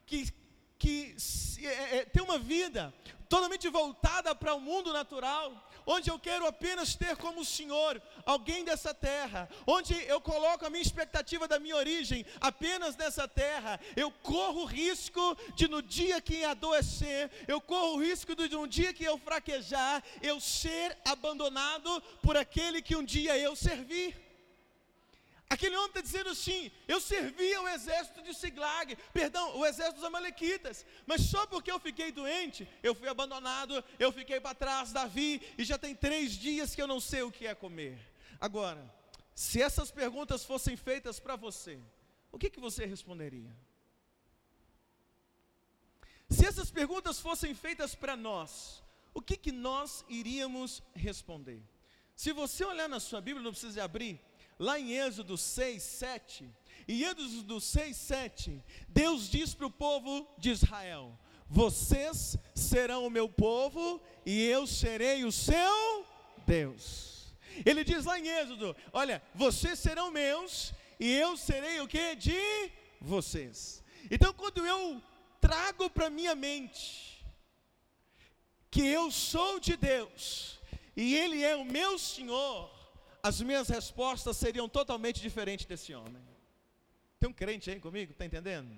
que, 0.04 0.30
que 0.78 1.16
é, 1.62 1.96
é, 1.96 2.04
tem 2.04 2.22
uma 2.22 2.38
vida 2.38 2.92
totalmente 3.26 3.66
voltada 3.70 4.34
para 4.34 4.52
o 4.54 4.60
mundo 4.60 4.92
natural, 4.92 5.67
onde 5.88 6.10
eu 6.10 6.18
quero 6.18 6.46
apenas 6.46 6.94
ter 6.94 7.16
como 7.16 7.44
Senhor 7.44 8.00
alguém 8.26 8.62
dessa 8.62 8.92
terra, 8.92 9.48
onde 9.66 9.94
eu 10.04 10.20
coloco 10.20 10.66
a 10.66 10.70
minha 10.70 10.82
expectativa 10.82 11.48
da 11.48 11.58
minha 11.58 11.74
origem 11.74 12.26
apenas 12.40 12.94
nessa 12.94 13.26
terra, 13.26 13.80
eu 13.96 14.10
corro 14.22 14.62
o 14.62 14.66
risco 14.66 15.36
de 15.56 15.66
no 15.66 15.80
dia 15.80 16.20
que 16.20 16.44
adoecer, 16.44 17.30
eu 17.48 17.58
corro 17.58 17.94
o 17.94 18.00
risco 18.00 18.36
de 18.36 18.54
um 18.54 18.66
dia 18.66 18.92
que 18.92 19.02
eu 19.02 19.16
fraquejar, 19.16 20.04
eu 20.20 20.38
ser 20.38 20.94
abandonado 21.06 22.02
por 22.22 22.36
aquele 22.36 22.82
que 22.82 22.94
um 22.94 23.02
dia 23.02 23.38
eu 23.38 23.56
servi. 23.56 24.27
Aquele 25.50 25.76
homem 25.76 25.88
está 25.88 26.00
dizendo 26.00 26.30
assim: 26.30 26.70
eu 26.86 27.00
servia 27.00 27.62
o 27.62 27.68
exército 27.68 28.22
de 28.22 28.34
Siglag, 28.34 28.96
perdão, 29.12 29.56
o 29.56 29.64
exército 29.64 29.96
dos 29.96 30.04
Amalequitas, 30.04 30.84
mas 31.06 31.22
só 31.22 31.46
porque 31.46 31.70
eu 31.70 31.80
fiquei 31.80 32.12
doente, 32.12 32.68
eu 32.82 32.94
fui 32.94 33.08
abandonado, 33.08 33.82
eu 33.98 34.12
fiquei 34.12 34.40
para 34.40 34.54
trás, 34.54 34.92
Davi, 34.92 35.40
e 35.56 35.64
já 35.64 35.78
tem 35.78 35.94
três 35.94 36.32
dias 36.32 36.74
que 36.74 36.82
eu 36.82 36.86
não 36.86 37.00
sei 37.00 37.22
o 37.22 37.32
que 37.32 37.46
é 37.46 37.54
comer. 37.54 37.98
Agora, 38.38 38.92
se 39.34 39.62
essas 39.62 39.90
perguntas 39.90 40.44
fossem 40.44 40.76
feitas 40.76 41.18
para 41.18 41.34
você, 41.34 41.78
o 42.30 42.38
que, 42.38 42.50
que 42.50 42.60
você 42.60 42.84
responderia? 42.84 43.50
Se 46.28 46.44
essas 46.44 46.70
perguntas 46.70 47.18
fossem 47.18 47.54
feitas 47.54 47.94
para 47.94 48.14
nós, 48.14 48.82
o 49.14 49.22
que, 49.22 49.36
que 49.36 49.50
nós 49.50 50.04
iríamos 50.08 50.82
responder? 50.94 51.62
Se 52.14 52.32
você 52.32 52.64
olhar 52.64 52.88
na 52.88 53.00
sua 53.00 53.20
Bíblia, 53.20 53.42
não 53.42 53.52
precisa 53.52 53.82
abrir, 53.82 54.20
lá 54.58 54.78
em 54.78 54.92
Êxodo 54.92 55.36
6, 55.36 55.82
7, 55.82 56.50
em 56.88 57.02
Êxodo 57.02 57.60
6, 57.60 57.96
7, 57.96 58.64
Deus 58.88 59.28
diz 59.28 59.54
para 59.54 59.66
o 59.66 59.70
povo 59.70 60.26
de 60.38 60.50
Israel: 60.50 61.18
Vocês 61.48 62.36
serão 62.54 63.06
o 63.06 63.10
meu 63.10 63.28
povo 63.28 64.02
e 64.24 64.44
eu 64.44 64.66
serei 64.66 65.24
o 65.24 65.30
seu 65.30 66.06
Deus. 66.46 67.34
Ele 67.64 67.84
diz 67.84 68.04
lá 68.04 68.18
em 68.18 68.28
Êxodo: 68.28 68.74
Olha, 68.92 69.22
vocês 69.34 69.78
serão 69.78 70.10
meus 70.10 70.72
e 70.98 71.12
eu 71.12 71.36
serei 71.36 71.80
o 71.80 71.88
que? 71.88 72.16
De 72.16 72.72
vocês. 73.00 73.84
Então, 74.10 74.32
quando 74.32 74.66
eu 74.66 75.02
trago 75.40 75.90
para 75.90 76.10
minha 76.10 76.34
mente 76.34 77.24
que 78.70 78.86
eu 78.86 79.10
sou 79.10 79.60
de 79.60 79.76
Deus 79.76 80.58
e 80.96 81.14
Ele 81.14 81.42
é 81.42 81.54
o 81.54 81.64
meu 81.64 81.98
Senhor, 81.98 82.77
as 83.22 83.40
minhas 83.40 83.68
respostas 83.68 84.36
seriam 84.36 84.68
totalmente 84.68 85.20
diferentes 85.20 85.66
desse 85.66 85.94
homem. 85.94 86.22
Tem 87.18 87.28
um 87.28 87.32
crente 87.32 87.70
aí 87.70 87.80
comigo, 87.80 88.12
está 88.12 88.24
entendendo? 88.24 88.76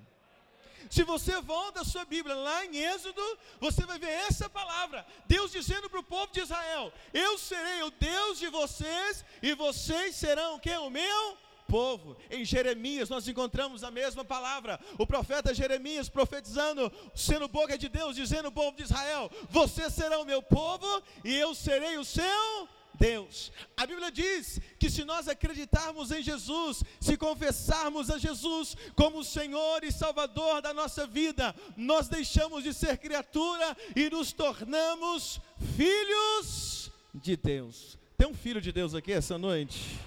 Se 0.89 1.05
você 1.05 1.41
volta 1.41 1.83
a 1.83 1.85
sua 1.85 2.05
Bíblia 2.05 2.35
lá 2.35 2.65
em 2.65 2.77
Êxodo, 2.77 3.23
você 3.61 3.85
vai 3.85 3.99
ver 3.99 4.11
essa 4.11 4.49
palavra: 4.49 5.07
Deus 5.27 5.53
dizendo 5.53 5.91
para 5.91 6.01
o 6.01 6.05
povo 6.05 6.33
de 6.33 6.41
Israel: 6.41 6.93
Eu 7.13 7.37
serei 7.37 7.83
o 7.83 7.91
Deus 7.91 8.39
de 8.39 8.49
vocês, 8.49 9.25
e 9.43 9.55
vocês 9.55 10.17
serão 10.17 10.57
o 10.57 10.61
que? 10.61 10.71
O 10.71 10.91
meu 10.91 11.37
povo. 11.69 12.17
Em 12.31 12.45
Jeremias 12.45 13.09
nós 13.09 13.29
encontramos 13.29 13.85
a 13.85 13.91
mesma 13.91 14.25
palavra. 14.25 14.81
O 14.99 15.07
profeta 15.07 15.55
Jeremias 15.55 16.09
profetizando, 16.09 16.91
sendo 17.15 17.47
boca 17.47 17.79
de 17.79 17.89
Deus, 17.89 18.17
dizendo 18.17 18.47
ao 18.47 18.53
povo 18.53 18.77
de 18.77 18.85
Israel: 18.85 19.31
Vocês 19.51 19.93
serão 19.93 20.23
o 20.23 20.27
meu 20.27 20.43
povo, 20.43 21.03
e 21.25 21.37
eu 21.37 21.55
serei 21.55 21.99
o 21.99 22.05
seu 22.05 22.69
Deus. 23.01 23.51
A 23.75 23.87
Bíblia 23.87 24.13
diz 24.13 24.61
que 24.79 24.91
se 24.91 25.05
nós 25.05 25.27
acreditarmos 25.27 26.11
em 26.11 26.23
Jesus, 26.23 26.85
se 27.01 27.17
confessarmos 27.17 28.11
a 28.11 28.19
Jesus 28.19 28.77
como 28.95 29.25
Senhor 29.25 29.83
e 29.83 29.91
Salvador 29.91 30.61
da 30.61 30.75
nossa 30.75 31.07
vida, 31.07 31.55
nós 31.79 32.09
deixamos 32.09 32.63
de 32.63 32.75
ser 32.75 32.99
criatura 32.99 33.75
e 33.97 34.11
nos 34.11 34.33
tornamos 34.33 35.41
filhos 35.75 36.93
de 37.15 37.39
Deus. 37.39 37.99
Tem 38.19 38.29
um 38.29 38.35
filho 38.35 38.61
de 38.61 38.71
Deus 38.71 38.95
aqui 38.95 39.13
essa 39.13 39.39
noite? 39.39 39.99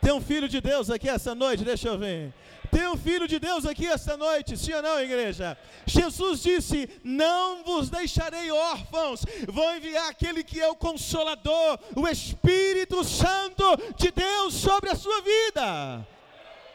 Tem 0.00 0.12
um 0.12 0.20
filho 0.20 0.48
de 0.48 0.60
Deus 0.60 0.90
aqui 0.90 1.08
essa 1.08 1.34
noite? 1.34 1.64
Deixa 1.64 1.88
eu 1.88 1.98
ver. 1.98 2.32
Tem 2.74 2.88
um 2.88 2.96
filho 2.96 3.28
de 3.28 3.38
Deus 3.38 3.64
aqui 3.64 3.86
esta 3.86 4.16
noite, 4.16 4.56
sim 4.56 4.72
ou 4.72 4.82
não, 4.82 5.00
igreja? 5.00 5.56
Jesus 5.86 6.42
disse: 6.42 6.90
Não 7.04 7.62
vos 7.62 7.88
deixarei 7.88 8.50
órfãos, 8.50 9.24
vou 9.46 9.76
enviar 9.76 10.08
aquele 10.08 10.42
que 10.42 10.60
é 10.60 10.66
o 10.68 10.74
Consolador, 10.74 11.78
o 11.94 12.08
Espírito 12.08 13.04
Santo 13.04 13.64
de 13.96 14.10
Deus 14.10 14.54
sobre 14.54 14.90
a 14.90 14.96
sua 14.96 15.22
vida. 15.22 16.04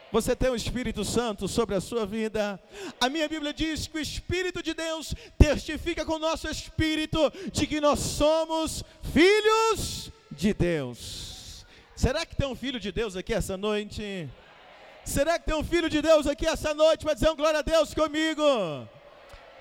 Você 0.10 0.34
tem 0.38 0.50
o 0.50 0.56
Espírito 0.56 1.04
Santo 1.04 1.50
sobre 1.50 1.76
a 1.76 1.82
sua 1.82 2.06
vida. 2.06 2.58
A 3.02 3.10
minha 3.10 3.28
Bíblia 3.28 3.54
diz 3.54 3.86
que 3.86 3.98
o 3.98 4.02
Espírito 4.02 4.64
de 4.64 4.74
Deus 4.74 5.14
testifica 5.38 6.06
com 6.06 6.14
o 6.14 6.20
nosso 6.20 6.48
espírito 6.48 7.30
de 7.52 7.68
que 7.68 7.82
nós 7.82 8.00
somos 8.00 8.86
filhos 9.12 10.10
de 10.32 10.54
Deus. 10.54 11.66
Será 11.94 12.26
que 12.26 12.38
tem 12.38 12.48
um 12.48 12.56
filho 12.56 12.80
de 12.80 12.90
Deus 12.90 13.18
aqui 13.18 13.34
essa 13.34 13.58
noite? 13.58 14.30
Será 15.06 15.40
que 15.40 15.46
tem 15.46 15.56
um 15.56 15.64
filho 15.64 15.90
de 15.90 16.02
Deus 16.02 16.28
aqui 16.28 16.46
essa 16.46 16.74
noite 16.74 17.04
para 17.04 17.14
dizer 17.14 17.30
um 17.30 17.36
glória 17.36 17.60
a 17.60 17.64
Deus 17.64 17.94
comigo? 17.94 18.44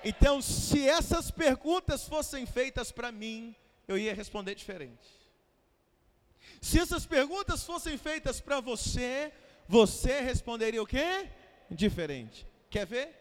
Então, 0.03 0.41
se 0.41 0.87
essas 0.87 1.31
perguntas 1.31 2.07
fossem 2.07 2.45
feitas 2.45 2.91
para 2.91 3.11
mim, 3.11 3.55
eu 3.87 3.97
ia 3.97 4.13
responder 4.13 4.55
diferente. 4.55 5.19
Se 6.61 6.79
essas 6.79 7.05
perguntas 7.05 7.63
fossem 7.63 7.97
feitas 7.97 8.39
para 8.39 8.59
você, 8.59 9.31
você 9.67 10.21
responderia 10.21 10.81
o 10.81 10.87
quê? 10.87 11.27
Diferente. 11.69 12.45
Quer 12.69 12.85
ver? 12.85 13.15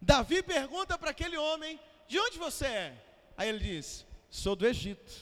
Davi 0.00 0.42
pergunta 0.42 0.98
para 0.98 1.10
aquele 1.10 1.36
homem: 1.36 1.80
De 2.08 2.18
onde 2.18 2.38
você 2.38 2.66
é? 2.66 2.94
Aí 3.36 3.48
ele 3.48 3.58
diz: 3.58 4.06
Sou 4.30 4.56
do 4.56 4.66
Egito. 4.66 5.12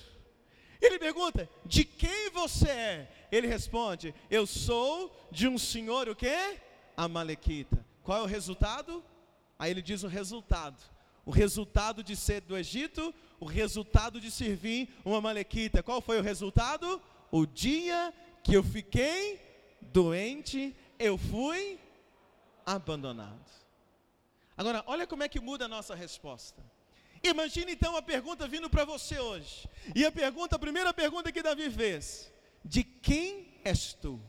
Ele 0.81 0.99
pergunta: 0.99 1.49
De 1.65 1.85
quem 1.85 2.31
você 2.31 2.69
é? 2.69 3.09
Ele 3.33 3.47
responde: 3.47 4.15
Eu 4.31 4.47
sou 4.47 5.11
de 5.31 5.49
um 5.49 5.57
senhor 5.57 6.07
o 6.09 6.15
quê? 6.15 6.61
Amalequita. 6.95 7.85
Qual 8.05 8.19
é 8.19 8.23
o 8.23 8.27
resultado? 8.27 9.03
Aí 9.59 9.71
ele 9.71 9.81
diz 9.81 10.03
o 10.03 10.09
resultado. 10.09 10.79
O 11.25 11.31
resultado 11.31 12.03
de 12.03 12.15
ser 12.15 12.43
do 12.43 12.57
Egito, 12.57 13.15
o 13.41 13.47
resultado 13.47 14.21
de 14.21 14.31
servir 14.31 14.95
uma 15.05 15.19
Amalequita. 15.19 15.83
Qual 15.83 16.03
foi 16.03 16.19
o 16.19 16.23
resultado? 16.23 17.01
O 17.31 17.47
dia 17.47 18.13
que 18.43 18.55
eu 18.55 18.63
fiquei 18.63 19.41
doente, 19.81 20.77
eu 20.99 21.17
fui 21.17 21.79
abandonado. 22.67 23.41
Agora, 24.57 24.83
olha 24.87 25.07
como 25.07 25.23
é 25.23 25.29
que 25.29 25.41
muda 25.41 25.65
a 25.65 25.69
nossa 25.69 25.95
resposta. 25.95 26.63
Imagine 27.23 27.73
então 27.73 27.97
a 27.97 28.03
pergunta 28.03 28.49
vindo 28.49 28.69
para 28.69 28.85
você 28.85 29.19
hoje. 29.19 29.69
E 29.95 30.05
a 30.05 30.11
pergunta, 30.11 30.57
a 30.57 30.59
primeira 30.59 30.93
pergunta 30.93 31.31
que 31.31 31.43
Davi 31.43 31.71
fez: 31.71 32.32
De 32.65 32.85
quem 32.85 33.61
és 33.65 33.93
tu? 33.95 34.21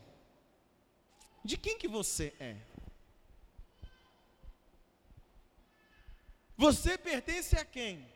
De 1.44 1.58
quem 1.58 1.78
que 1.78 1.88
você 1.88 2.34
é? 2.40 2.58
Você 6.58 6.98
pertence 6.98 7.56
a 7.56 7.66
quem? 7.66 8.08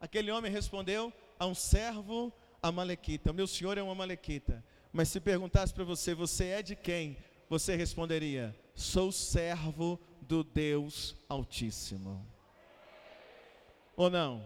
Aquele 0.00 0.30
homem 0.30 0.50
respondeu: 0.50 1.12
A 1.38 1.46
um 1.46 1.54
servo 1.54 2.32
amalequita. 2.62 3.32
Meu 3.32 3.46
senhor 3.46 3.78
é 3.78 3.82
um 3.82 3.90
amalequita. 3.90 4.64
Mas 4.92 5.08
se 5.08 5.20
perguntasse 5.20 5.72
para 5.72 5.84
você, 5.84 6.14
você 6.14 6.46
é 6.46 6.62
de 6.62 6.76
quem? 6.76 7.16
Você 7.48 7.74
responderia: 7.74 8.54
Sou 8.74 9.10
servo 9.10 9.98
do 10.20 10.44
Deus 10.44 11.16
Altíssimo 11.28 12.32
ou 13.96 14.10
não? 14.10 14.44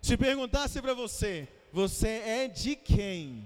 Se 0.00 0.16
perguntasse 0.16 0.80
para 0.80 0.94
você, 0.94 1.48
você 1.76 2.08
é 2.24 2.48
de 2.48 2.74
quem? 2.74 3.44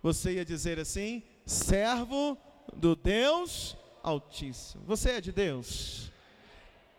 Você 0.00 0.34
ia 0.34 0.44
dizer 0.44 0.78
assim: 0.78 1.20
servo 1.44 2.38
do 2.72 2.94
Deus 2.94 3.76
Altíssimo. 4.04 4.84
Você 4.86 5.10
é 5.10 5.20
de 5.20 5.32
Deus? 5.32 6.12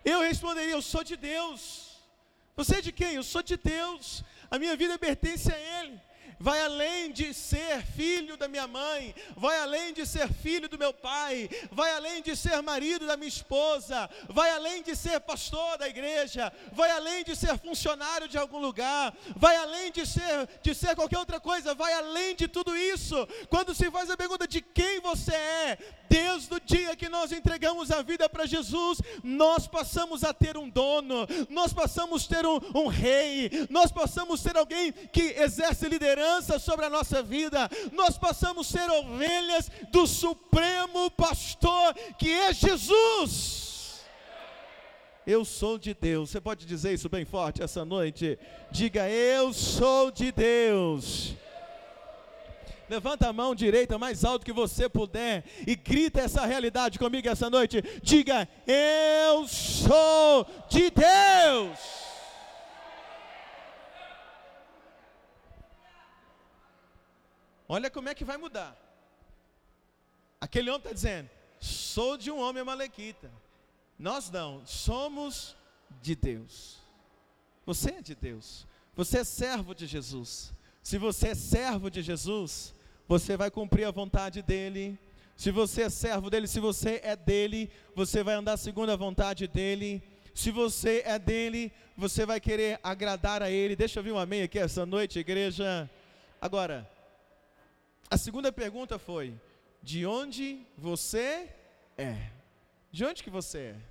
Eu 0.03 0.19
responderia: 0.19 0.73
eu 0.73 0.81
sou 0.81 1.01
de 1.01 1.15
Deus. 1.15 2.01
Você 2.57 2.75
é 2.79 2.81
de 2.81 2.91
quem? 2.91 3.15
Eu 3.15 3.23
sou 3.23 3.41
de 3.41 3.55
Deus. 3.55 4.25
A 4.51 4.59
minha 4.59 4.75
vida 4.75 4.99
pertence 4.99 5.49
a 5.53 5.57
Ele 5.57 6.01
vai 6.43 6.61
além 6.61 7.09
de 7.13 7.33
ser 7.33 7.81
filho 7.95 8.35
da 8.35 8.49
minha 8.49 8.67
mãe, 8.67 9.15
vai 9.33 9.57
além 9.59 9.93
de 9.93 10.05
ser 10.05 10.27
filho 10.27 10.67
do 10.67 10.77
meu 10.77 10.93
pai, 10.93 11.49
vai 11.71 11.89
além 11.93 12.21
de 12.21 12.35
ser 12.35 12.61
marido 12.61 13.07
da 13.07 13.15
minha 13.15 13.29
esposa, 13.29 14.09
vai 14.27 14.51
além 14.51 14.83
de 14.83 14.93
ser 14.93 15.21
pastor 15.21 15.77
da 15.77 15.87
igreja, 15.87 16.51
vai 16.73 16.91
além 16.91 17.23
de 17.23 17.33
ser 17.33 17.57
funcionário 17.57 18.27
de 18.27 18.37
algum 18.37 18.59
lugar, 18.59 19.15
vai 19.37 19.55
além 19.55 19.89
de 19.89 20.05
ser 20.05 20.49
de 20.61 20.75
ser 20.75 20.97
qualquer 20.97 21.19
outra 21.19 21.39
coisa, 21.39 21.73
vai 21.73 21.93
além 21.93 22.35
de 22.35 22.49
tudo 22.49 22.75
isso. 22.75 23.25
Quando 23.49 23.73
se 23.73 23.89
faz 23.89 24.09
a 24.09 24.17
pergunta 24.17 24.45
de 24.45 24.59
quem 24.59 24.99
você 24.99 25.33
é, 25.33 25.77
desde 26.09 26.53
o 26.53 26.59
dia 26.59 26.93
que 26.97 27.07
nós 27.07 27.31
entregamos 27.31 27.89
a 27.89 28.01
vida 28.01 28.27
para 28.27 28.45
Jesus, 28.45 29.01
nós 29.23 29.65
passamos 29.65 30.25
a 30.25 30.33
ter 30.33 30.57
um 30.57 30.69
dono, 30.69 31.25
nós 31.49 31.71
passamos 31.71 32.25
a 32.25 32.35
ter 32.35 32.45
um, 32.45 32.59
um 32.75 32.87
rei, 32.87 33.49
nós 33.69 33.93
passamos 33.93 34.45
a 34.45 34.51
ter 34.51 34.59
alguém 34.59 34.91
que 34.91 35.21
exerce 35.39 35.87
liderança 35.87 36.32
sobre 36.41 36.85
a 36.85 36.89
nossa 36.89 37.21
vida, 37.21 37.69
nós 37.91 38.17
passamos 38.17 38.67
a 38.67 38.79
ser 38.79 38.89
ovelhas 38.89 39.69
do 39.91 40.07
Supremo 40.07 41.11
Pastor, 41.11 41.93
que 42.17 42.31
é 42.31 42.53
Jesus. 42.53 44.03
Eu 45.25 45.45
sou 45.45 45.77
de 45.77 45.93
Deus. 45.93 46.29
Você 46.29 46.41
pode 46.41 46.65
dizer 46.65 46.93
isso 46.93 47.07
bem 47.07 47.23
forte 47.23 47.63
essa 47.63 47.85
noite? 47.85 48.37
Diga, 48.71 49.09
eu 49.09 49.53
sou 49.53 50.11
de 50.11 50.31
Deus. 50.31 51.33
Levanta 52.89 53.29
a 53.29 53.33
mão 53.33 53.55
direita 53.55 53.97
mais 53.97 54.25
alto 54.25 54.45
que 54.45 54.51
você 54.51 54.89
puder 54.89 55.43
e 55.65 55.75
grita 55.75 56.21
essa 56.21 56.45
realidade 56.45 56.99
comigo 56.99 57.27
essa 57.29 57.49
noite. 57.49 57.81
Diga: 58.01 58.47
Eu 58.67 59.47
sou 59.47 60.45
de 60.69 60.91
Deus. 60.91 62.12
Olha 67.75 67.89
como 67.89 68.07
é 68.07 68.13
que 68.13 68.23
vai 68.23 68.37
mudar. 68.37 68.71
Aquele 70.39 70.69
homem 70.69 70.81
está 70.81 70.93
dizendo: 70.93 71.27
Sou 71.59 72.15
de 72.17 72.29
um 72.29 72.39
homem 72.39 72.63
malequita. 72.63 73.31
Nós 73.97 74.29
não, 74.29 74.63
somos 74.63 75.57
de 75.99 76.13
Deus. 76.15 76.77
Você 77.65 77.89
é 77.93 78.01
de 78.03 78.13
Deus. 78.13 78.67
Você 78.95 79.19
é 79.19 79.23
servo 79.23 79.73
de 79.73 79.87
Jesus. 79.87 80.53
Se 80.83 80.99
você 80.99 81.29
é 81.29 81.35
servo 81.35 81.89
de 81.89 82.03
Jesus, 82.03 82.75
você 83.07 83.35
vai 83.35 83.49
cumprir 83.49 83.85
a 83.85 83.91
vontade 83.91 84.43
dele. 84.43 84.99
Se 85.35 85.49
você 85.49 85.81
é 85.81 85.89
servo 85.89 86.29
dele, 86.29 86.47
se 86.47 86.59
você 86.59 87.01
é 87.03 87.15
dele, 87.15 87.71
você 87.95 88.21
vai 88.21 88.35
andar 88.35 88.57
segundo 88.57 88.91
a 88.91 88.95
vontade 88.95 89.47
dele. 89.47 90.03
Se 90.35 90.51
você 90.51 91.01
é 91.07 91.17
dele, 91.17 91.71
você 91.97 92.23
vai 92.23 92.39
querer 92.39 92.79
agradar 92.83 93.41
a 93.41 93.49
ele. 93.49 93.75
Deixa 93.75 93.99
eu 93.99 94.03
ver 94.03 94.11
um 94.11 94.19
amém 94.19 94.43
aqui 94.43 94.59
essa 94.59 94.85
noite, 94.85 95.17
igreja. 95.17 95.89
Agora, 96.39 96.87
a 98.09 98.17
segunda 98.17 98.51
pergunta 98.51 98.97
foi: 98.99 99.39
de 99.81 100.05
onde 100.05 100.65
você 100.77 101.49
é? 101.97 102.31
De 102.91 103.03
onde 103.05 103.23
que 103.23 103.29
você 103.29 103.57
é? 103.57 103.81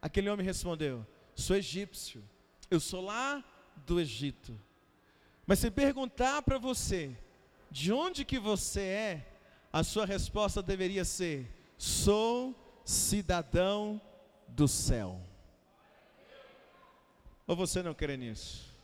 Aquele 0.00 0.30
homem 0.30 0.44
respondeu: 0.44 1.06
sou 1.34 1.56
egípcio. 1.56 2.22
Eu 2.70 2.80
sou 2.80 3.00
lá 3.00 3.44
do 3.86 4.00
Egito. 4.00 4.58
Mas 5.46 5.58
se 5.58 5.70
perguntar 5.70 6.42
para 6.42 6.58
você, 6.58 7.16
de 7.70 7.92
onde 7.92 8.24
que 8.24 8.38
você 8.38 8.80
é, 8.80 9.26
a 9.72 9.82
sua 9.82 10.06
resposta 10.06 10.62
deveria 10.62 11.04
ser: 11.04 11.50
sou 11.76 12.54
cidadão 12.84 14.00
do 14.48 14.66
céu. 14.66 15.20
Ou 17.46 17.56
você 17.56 17.82
não 17.82 17.94
crê 17.94 18.16
nisso? 18.16 18.74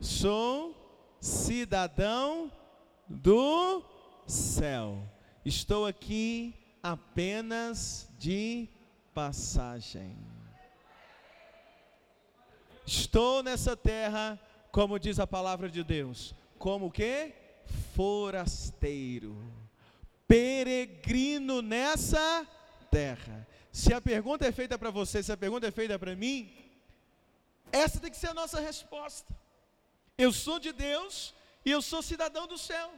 Sou 0.00 0.74
cidadão 1.20 2.52
do 3.08 3.82
céu. 4.26 5.02
Estou 5.44 5.86
aqui 5.86 6.54
apenas 6.82 8.08
de 8.18 8.68
passagem. 9.14 10.16
Estou 12.86 13.42
nessa 13.42 13.76
terra 13.76 14.38
como 14.70 14.98
diz 14.98 15.18
a 15.18 15.26
palavra 15.26 15.68
de 15.68 15.82
Deus, 15.82 16.34
como 16.58 16.90
que? 16.90 17.32
Forasteiro, 17.94 19.36
peregrino 20.26 21.60
nessa 21.60 22.46
terra. 22.90 23.46
Se 23.72 23.92
a 23.92 24.00
pergunta 24.00 24.46
é 24.46 24.52
feita 24.52 24.78
para 24.78 24.90
você, 24.90 25.22
se 25.22 25.32
a 25.32 25.36
pergunta 25.36 25.66
é 25.66 25.70
feita 25.70 25.98
para 25.98 26.14
mim, 26.14 26.50
essa 27.72 28.00
tem 28.00 28.10
que 28.10 28.16
ser 28.16 28.28
a 28.28 28.34
nossa 28.34 28.60
resposta. 28.60 29.34
Eu 30.18 30.32
sou 30.32 30.58
de 30.58 30.72
Deus 30.72 31.32
e 31.64 31.70
eu 31.70 31.80
sou 31.80 32.02
cidadão 32.02 32.46
do 32.46 32.58
céu. 32.58 32.90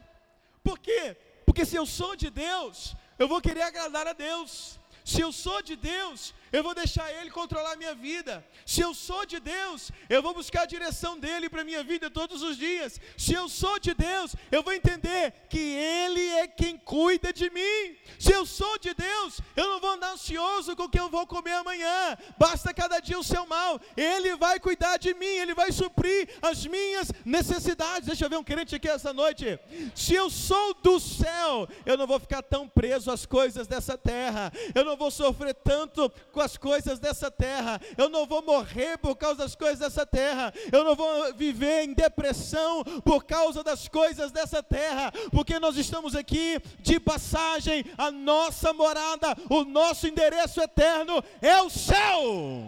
Por 0.63 0.79
quê? 0.79 1.15
Porque 1.45 1.65
se 1.65 1.75
eu 1.75 1.85
sou 1.85 2.15
de 2.15 2.29
Deus, 2.31 2.95
eu 3.19 3.27
vou 3.27 3.39
querer 3.39 3.61
agradar 3.61 4.07
a 4.07 4.13
Deus. 4.13 4.79
Se 5.05 5.21
eu 5.21 5.31
sou 5.31 5.61
de 5.61 5.75
Deus, 5.75 6.33
eu 6.51 6.63
vou 6.63 6.75
deixar 6.75 7.11
Ele 7.13 7.29
controlar 7.31 7.73
a 7.73 7.75
minha 7.75 7.95
vida. 7.95 8.45
Se 8.65 8.81
eu 8.81 8.93
sou 8.93 9.25
de 9.25 9.39
Deus, 9.39 9.91
eu 10.09 10.21
vou 10.21 10.33
buscar 10.33 10.63
a 10.63 10.65
direção 10.65 11.17
dEle 11.17 11.49
para 11.49 11.61
a 11.61 11.63
minha 11.63 11.83
vida 11.83 12.09
todos 12.09 12.41
os 12.41 12.57
dias. 12.57 12.99
Se 13.17 13.33
eu 13.33 13.47
sou 13.47 13.79
de 13.79 13.93
Deus, 13.93 14.35
eu 14.51 14.61
vou 14.61 14.73
entender 14.73 15.33
que 15.49 15.59
Ele 15.59 16.27
é 16.29 16.47
quem 16.47 16.77
cuida 16.77 17.31
de 17.31 17.49
mim. 17.49 17.95
Se 18.19 18.31
eu 18.33 18.45
sou 18.45 18.77
de 18.77 18.93
Deus, 18.93 19.39
eu 19.55 19.67
não 19.69 19.79
vou 19.79 19.91
andar 19.91 20.11
ansioso 20.13 20.75
com 20.75 20.83
o 20.83 20.89
que 20.89 20.99
eu 20.99 21.09
vou 21.09 21.25
comer 21.25 21.53
amanhã. 21.53 22.17
Basta 22.37 22.73
cada 22.73 22.99
dia 22.99 23.17
o 23.17 23.23
seu 23.23 23.45
mal. 23.45 23.79
Ele 23.95 24.35
vai 24.35 24.59
cuidar 24.59 24.97
de 24.97 25.13
mim, 25.13 25.25
Ele 25.25 25.53
vai 25.53 25.71
suprir 25.71 26.29
as 26.41 26.65
minhas 26.65 27.11
necessidades. 27.23 28.07
Deixa 28.07 28.25
eu 28.25 28.29
ver 28.29 28.37
um 28.37 28.43
crente 28.43 28.75
aqui 28.75 28.89
essa 28.89 29.13
noite. 29.13 29.59
Se 29.95 30.13
eu 30.13 30.29
sou 30.29 30.73
do 30.75 30.99
céu, 30.99 31.67
eu 31.85 31.97
não 31.97 32.07
vou 32.07 32.19
ficar 32.19 32.41
tão 32.41 32.67
preso 32.67 33.09
às 33.09 33.25
coisas 33.25 33.67
dessa 33.67 33.97
terra. 33.97 34.51
Eu 34.75 34.83
não 34.83 34.97
vou 34.97 35.09
sofrer 35.09 35.53
tanto 35.53 36.09
com 36.31 36.40
com 36.41 36.45
as 36.45 36.57
coisas 36.57 36.99
dessa 36.99 37.29
terra, 37.29 37.79
eu 37.95 38.09
não 38.09 38.25
vou 38.25 38.41
morrer 38.41 38.97
por 38.97 39.15
causa 39.15 39.37
das 39.37 39.55
coisas 39.55 39.79
dessa 39.79 40.05
terra, 40.05 40.51
eu 40.71 40.83
não 40.83 40.95
vou 40.95 41.33
viver 41.35 41.83
em 41.83 41.93
depressão 41.93 42.83
por 43.05 43.23
causa 43.23 43.63
das 43.63 43.87
coisas 43.87 44.31
dessa 44.31 44.63
terra, 44.63 45.11
porque 45.31 45.59
nós 45.59 45.77
estamos 45.77 46.15
aqui 46.15 46.59
de 46.79 46.99
passagem, 46.99 47.85
a 47.97 48.09
nossa 48.09 48.73
morada, 48.73 49.37
o 49.49 49.63
nosso 49.63 50.07
endereço 50.07 50.59
eterno 50.59 51.23
é 51.41 51.61
o 51.61 51.69
céu. 51.69 52.65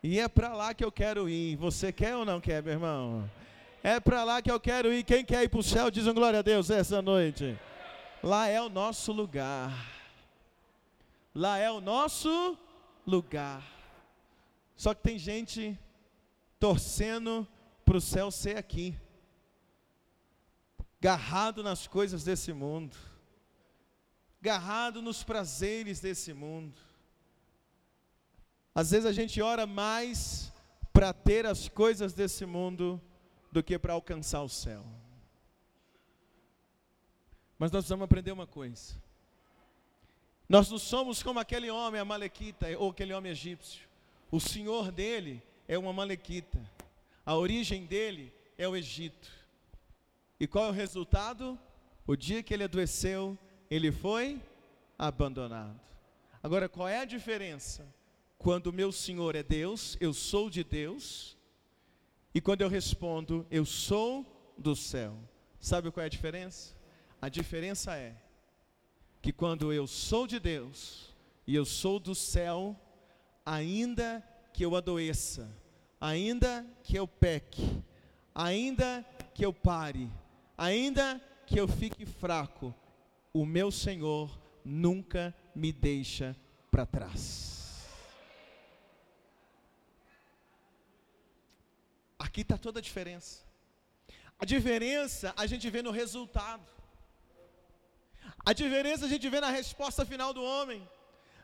E 0.00 0.18
é 0.18 0.28
para 0.28 0.54
lá 0.54 0.74
que 0.74 0.84
eu 0.84 0.90
quero 0.90 1.28
ir. 1.28 1.56
Você 1.56 1.92
quer 1.92 2.16
ou 2.16 2.24
não 2.24 2.40
quer, 2.40 2.60
meu 2.60 2.72
irmão? 2.72 3.30
É 3.84 4.00
para 4.00 4.24
lá 4.24 4.42
que 4.42 4.50
eu 4.50 4.58
quero 4.58 4.92
ir. 4.92 5.04
Quem 5.04 5.24
quer 5.24 5.44
ir 5.44 5.48
para 5.48 5.60
o 5.60 5.62
céu, 5.62 5.92
diz 5.92 6.06
um 6.08 6.14
glória 6.14 6.40
a 6.40 6.42
Deus 6.42 6.70
essa 6.70 7.00
noite. 7.00 7.56
Lá 8.20 8.48
é 8.48 8.60
o 8.60 8.68
nosso 8.68 9.12
lugar. 9.12 10.01
Lá 11.34 11.58
é 11.58 11.70
o 11.70 11.80
nosso 11.80 12.58
lugar. 13.06 13.62
Só 14.76 14.94
que 14.94 15.02
tem 15.02 15.18
gente 15.18 15.78
torcendo 16.58 17.46
para 17.84 17.96
o 17.96 18.00
céu 18.00 18.30
ser 18.30 18.56
aqui, 18.56 18.96
garrado 21.00 21.62
nas 21.62 21.86
coisas 21.86 22.22
desse 22.22 22.52
mundo, 22.52 22.96
garrado 24.40 25.02
nos 25.02 25.24
prazeres 25.24 26.00
desse 26.00 26.32
mundo. 26.32 26.80
Às 28.74 28.90
vezes 28.92 29.06
a 29.06 29.12
gente 29.12 29.40
ora 29.42 29.66
mais 29.66 30.52
para 30.92 31.12
ter 31.12 31.46
as 31.46 31.68
coisas 31.68 32.12
desse 32.12 32.46
mundo 32.46 33.00
do 33.50 33.62
que 33.62 33.78
para 33.78 33.94
alcançar 33.94 34.42
o 34.42 34.48
céu. 34.48 34.84
Mas 37.58 37.70
nós 37.70 37.88
vamos 37.88 38.04
aprender 38.04 38.32
uma 38.32 38.46
coisa. 38.46 39.01
Nós 40.52 40.68
não 40.68 40.76
somos 40.76 41.22
como 41.22 41.40
aquele 41.40 41.70
homem 41.70 41.98
amalequita 41.98 42.66
ou 42.78 42.90
aquele 42.90 43.14
homem 43.14 43.32
egípcio. 43.32 43.88
O 44.30 44.38
senhor 44.38 44.92
dele 44.92 45.42
é 45.66 45.78
uma 45.78 45.88
amalequita. 45.88 46.60
A 47.24 47.34
origem 47.34 47.86
dele 47.86 48.30
é 48.58 48.68
o 48.68 48.76
Egito. 48.76 49.30
E 50.38 50.46
qual 50.46 50.66
é 50.66 50.68
o 50.68 50.72
resultado? 50.72 51.58
O 52.06 52.14
dia 52.14 52.42
que 52.42 52.52
ele 52.52 52.64
adoeceu, 52.64 53.38
ele 53.70 53.90
foi 53.90 54.42
abandonado. 54.98 55.80
Agora, 56.42 56.68
qual 56.68 56.86
é 56.86 56.98
a 56.98 57.06
diferença? 57.06 57.86
Quando 58.36 58.66
o 58.66 58.74
meu 58.74 58.92
Senhor 58.92 59.34
é 59.34 59.42
Deus, 59.42 59.96
eu 60.02 60.12
sou 60.12 60.50
de 60.50 60.62
Deus, 60.62 61.34
e 62.34 62.42
quando 62.42 62.60
eu 62.60 62.68
respondo, 62.68 63.46
eu 63.50 63.64
sou 63.64 64.26
do 64.58 64.76
céu. 64.76 65.16
Sabe 65.58 65.90
qual 65.90 66.02
é 66.02 66.08
a 66.08 66.10
diferença? 66.10 66.76
A 67.22 67.30
diferença 67.30 67.96
é 67.96 68.14
que 69.22 69.32
quando 69.32 69.72
eu 69.72 69.86
sou 69.86 70.26
de 70.26 70.40
Deus 70.40 71.14
e 71.46 71.54
eu 71.54 71.64
sou 71.64 72.00
do 72.00 72.12
céu, 72.12 72.76
ainda 73.46 74.20
que 74.52 74.64
eu 74.64 74.74
adoeça, 74.74 75.48
ainda 76.00 76.66
que 76.82 76.96
eu 76.96 77.06
peque, 77.06 77.80
ainda 78.34 79.06
que 79.32 79.46
eu 79.46 79.52
pare, 79.52 80.10
ainda 80.58 81.20
que 81.46 81.58
eu 81.58 81.68
fique 81.68 82.04
fraco, 82.04 82.74
o 83.32 83.46
meu 83.46 83.70
Senhor 83.70 84.36
nunca 84.64 85.32
me 85.54 85.72
deixa 85.72 86.36
para 86.68 86.84
trás. 86.84 87.86
Aqui 92.18 92.40
está 92.40 92.58
toda 92.58 92.80
a 92.80 92.82
diferença. 92.82 93.44
A 94.36 94.44
diferença 94.44 95.32
a 95.36 95.46
gente 95.46 95.70
vê 95.70 95.80
no 95.80 95.92
resultado. 95.92 96.81
A 98.44 98.52
diferença 98.52 99.06
a 99.06 99.08
gente 99.08 99.28
vê 99.28 99.40
na 99.40 99.50
resposta 99.50 100.04
final 100.04 100.32
do 100.32 100.42
homem. 100.42 100.86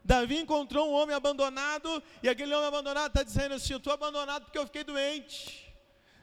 Davi 0.04 0.38
encontrou 0.38 0.90
um 0.90 0.94
homem 0.94 1.14
abandonado, 1.14 2.02
e 2.22 2.28
aquele 2.28 2.54
homem 2.54 2.68
abandonado 2.68 3.08
está 3.08 3.22
dizendo 3.22 3.54
assim: 3.54 3.74
Eu 3.74 3.78
estou 3.78 3.92
abandonado 3.92 4.44
porque 4.44 4.58
eu 4.58 4.66
fiquei 4.66 4.84
doente. 4.84 5.68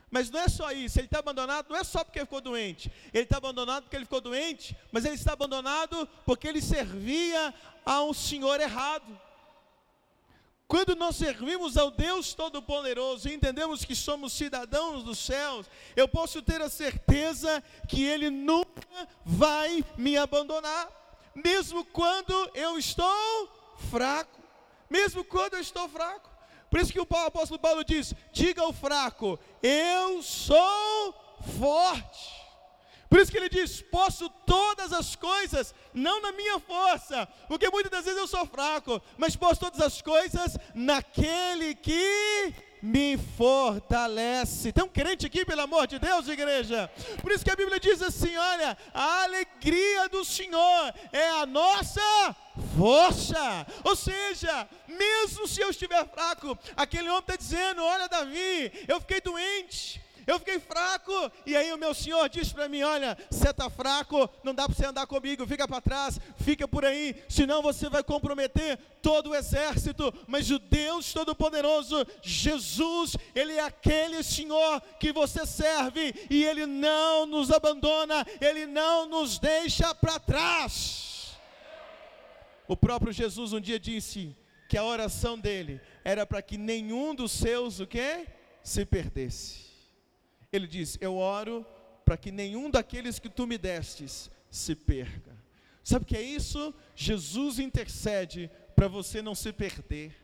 Mas 0.10 0.30
não 0.30 0.40
é 0.40 0.48
só 0.48 0.72
isso, 0.72 1.00
ele 1.00 1.08
está 1.08 1.20
abandonado 1.20 1.68
não 1.70 1.76
é 1.76 1.84
só 1.84 2.04
porque 2.04 2.20
ficou 2.22 2.40
doente, 2.40 2.92
ele 3.14 3.24
está 3.24 3.38
abandonado 3.38 3.84
porque 3.84 3.96
ele 3.98 4.06
ficou 4.06 4.22
doente, 4.22 4.74
mas 4.92 5.04
ele 5.04 5.16
está 5.16 5.34
abandonado 5.34 6.08
porque 6.26 6.48
ele 6.48 6.62
servia 6.62 7.54
a 7.86 8.02
um 8.02 8.14
senhor 8.14 8.62
errado. 8.62 9.20
Quando 10.68 10.96
nós 10.96 11.16
servimos 11.16 11.78
ao 11.78 11.92
Deus 11.92 12.34
Todo-Poderoso 12.34 13.30
e 13.30 13.34
entendemos 13.36 13.86
que 13.86 13.96
somos 13.96 14.34
cidadãos 14.34 15.04
dos 15.04 15.20
céus, 15.20 15.68
eu 15.96 16.08
posso 16.08 16.42
ter 16.42 16.60
a 16.60 16.70
certeza 16.70 17.64
que 17.88 18.04
Ele 18.04 18.32
nunca 18.32 18.82
vai 19.24 19.86
me 19.96 20.18
abandonar, 20.18 20.90
mesmo 21.36 21.86
quando 21.86 22.34
eu 22.56 22.80
estou 22.80 23.78
fraco, 23.92 24.42
mesmo 24.90 25.24
quando 25.24 25.54
eu 25.54 25.60
estou 25.60 25.88
fraco. 25.88 26.32
Por 26.72 26.80
isso 26.80 26.92
que 26.92 27.00
o 27.00 27.08
apóstolo 27.26 27.60
Paulo 27.60 27.84
diz: 27.86 28.16
diga 28.34 28.64
ao 28.64 28.74
fraco, 28.74 29.40
eu 29.62 30.24
sou 30.24 31.14
forte. 31.60 32.35
Por 33.10 33.20
isso 33.20 33.32
que 33.32 33.38
ele 33.38 33.50
diz: 33.50 33.82
posso 33.82 34.30
todas 34.46 34.92
as 34.92 35.16
coisas, 35.16 35.74
não 35.94 36.22
na 36.22 36.32
minha 36.32 36.60
força, 36.60 37.28
porque 37.48 37.70
muitas 37.70 37.92
das 37.92 38.06
vezes 38.06 38.20
eu 38.20 38.28
sou 38.28 38.46
fraco, 38.46 39.02
mas 39.18 39.36
posso 39.36 39.60
todas 39.60 39.82
as 39.82 40.02
coisas 40.02 40.58
naquele 40.74 41.76
que 41.76 42.54
me 42.82 43.18
fortalece. 43.38 44.72
Tem 44.72 44.84
um 44.84 44.88
crente 44.88 45.26
aqui, 45.26 45.44
pelo 45.44 45.62
amor 45.62 45.88
de 45.88 45.98
Deus, 45.98 46.28
igreja. 46.28 46.90
Por 47.22 47.32
isso 47.32 47.44
que 47.44 47.52
a 47.52 47.56
Bíblia 47.56 47.80
diz 47.80 48.02
assim: 48.02 48.36
olha, 48.36 48.78
a 48.94 49.24
alegria 49.24 50.08
do 50.10 50.24
Senhor 50.24 50.94
é 51.12 51.30
a 51.30 51.46
nossa 51.46 52.36
força. 52.78 53.66
Ou 53.84 53.96
seja, 53.96 54.68
mesmo 54.88 55.48
se 55.48 55.62
eu 55.62 55.70
estiver 55.70 56.08
fraco, 56.08 56.58
aquele 56.78 57.10
homem 57.10 57.22
está 57.22 57.36
dizendo: 57.36 57.84
olha, 57.84 58.08
Davi, 58.08 58.72
eu 58.88 59.00
fiquei 59.00 59.20
doente 59.20 60.05
eu 60.28 60.40
fiquei 60.40 60.60
fraco. 60.60 61.32
E 61.46 61.56
aí 61.56 61.72
o 61.74 61.78
meu 61.78 61.94
senhor 61.94 62.28
disse 62.30 62.54
para 62.54 62.68
mim: 62.70 62.82
Olha, 62.82 63.18
você 63.30 63.50
está 63.50 63.70
fraco, 63.70 64.30
não 64.44 64.54
dá 64.54 64.66
para 64.66 64.76
você 64.76 64.86
andar 64.86 65.08
comigo, 65.08 65.46
fica 65.46 65.68
para 65.68 65.82
trás, 65.82 66.20
fica 66.38 66.68
por 66.68 66.86
aí, 66.86 67.16
senão 67.28 67.62
você 67.62 67.90
vai 67.90 68.04
comprometer 68.04 68.78
todo 69.02 69.32
o 69.32 69.36
exército. 69.36 70.14
Mas 70.28 70.50
o 70.50 70.60
Deus 70.60 71.14
Todo-Poderoso, 71.14 72.06
Jesus, 72.22 73.16
Ele 73.34 73.54
é 73.54 73.64
aquele 73.64 74.24
Senhor 74.24 74.82
que 75.00 75.12
você 75.12 75.46
serve 75.46 76.14
e 76.30 76.44
Ele 76.44 76.66
não 76.66 77.26
nos 77.26 77.52
abandona, 77.52 78.26
Ele 78.42 78.66
não 78.66 79.08
nos 79.08 79.40
deixa 79.40 79.94
para 79.94 80.20
trás. 80.20 81.36
O 82.68 82.76
próprio 82.76 83.14
Jesus 83.14 83.54
um 83.54 83.60
dia 83.60 83.80
disse 83.80 84.36
que 84.68 84.78
a 84.78 84.84
oração 84.84 85.38
dele 85.38 85.80
era 86.04 86.26
para 86.26 86.42
que 86.42 86.58
nenhum 86.58 87.14
dos 87.14 87.32
seus 87.32 87.80
o 87.80 87.86
quê? 87.86 88.26
se 88.66 88.84
perdesse. 88.84 89.75
Ele 90.56 90.68
diz: 90.68 90.98
Eu 91.02 91.16
oro 91.16 91.66
para 92.04 92.18
que 92.18 92.32
nenhum 92.32 92.70
daqueles 92.70 93.20
que 93.20 93.30
tu 93.30 93.46
me 93.48 93.58
destes 93.58 94.30
se 94.50 94.76
perca. 94.76 95.36
Sabe 95.84 96.04
o 96.04 96.08
que 96.08 96.18
é 96.18 96.22
isso? 96.22 96.74
Jesus 96.96 97.60
intercede 97.60 98.50
para 98.76 98.88
você 98.88 99.22
não 99.22 99.36
se 99.36 99.52
perder. 99.52 100.16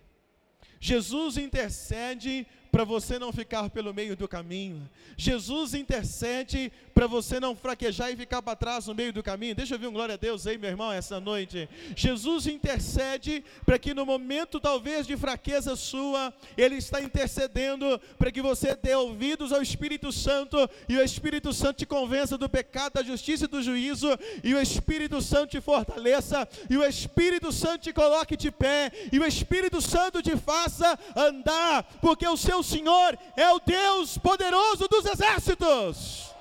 Jesus 0.79 1.37
intercede 1.37 2.47
para 2.71 2.84
você 2.86 3.19
não 3.19 3.34
ficar 3.34 3.69
pelo 3.69 3.93
meio 3.93 4.15
do 4.15 4.27
caminho. 4.27 4.89
Jesus 5.17 5.73
intercede 5.73 6.71
para 6.93 7.05
você 7.05 7.39
não 7.39 7.55
fraquejar 7.55 8.12
e 8.12 8.15
ficar 8.15 8.41
para 8.41 8.55
trás 8.55 8.88
no 8.88 8.95
meio 8.95 9.12
do 9.12 9.21
caminho. 9.21 9.55
Deixa 9.55 9.75
eu 9.75 9.79
ver 9.79 9.88
um 9.88 9.93
glória 9.93 10.15
a 10.15 10.17
Deus 10.17 10.47
aí, 10.47 10.57
meu 10.57 10.69
irmão, 10.69 10.91
essa 10.91 11.19
noite. 11.19 11.67
Jesus 11.95 12.47
intercede 12.47 13.43
para 13.65 13.77
que 13.77 13.93
no 13.93 14.05
momento 14.05 14.60
talvez 14.60 15.05
de 15.05 15.17
fraqueza 15.17 15.75
sua, 15.75 16.34
Ele 16.57 16.75
está 16.75 17.01
intercedendo 17.01 17.99
para 18.17 18.31
que 18.31 18.41
você 18.41 18.75
dê 18.75 18.95
ouvidos 18.95 19.51
ao 19.51 19.62
Espírito 19.62 20.12
Santo 20.12 20.57
e 20.88 20.95
o 20.95 21.03
Espírito 21.03 21.51
Santo 21.51 21.77
te 21.77 21.86
convença 21.86 22.38
do 22.38 22.49
pecado, 22.49 22.93
da 22.93 23.03
justiça 23.03 23.45
e 23.45 23.47
do 23.47 23.62
juízo, 23.62 24.07
e 24.43 24.53
o 24.53 24.62
Espírito 24.62 25.21
Santo 25.21 25.51
te 25.51 25.62
fortaleça, 25.62 26.47
e 26.69 26.77
o 26.77 26.86
Espírito 26.86 27.51
Santo 27.51 27.79
te 27.79 27.93
coloque 27.93 28.38
de 28.38 28.49
pé, 28.49 28.91
e 29.12 29.19
o 29.19 29.25
Espírito 29.25 29.81
Santo 29.81 30.21
te 30.21 30.38
faça 30.38 30.97
andar, 31.15 31.84
porque 32.01 32.27
o 32.27 32.38
seu 32.38 32.61
Senhor 32.63 33.17
é 33.36 33.52
o 33.52 33.60
Deus 33.60 34.17
poderoso 34.17 34.88
dos 34.88 35.06
exércitos. 35.06 36.34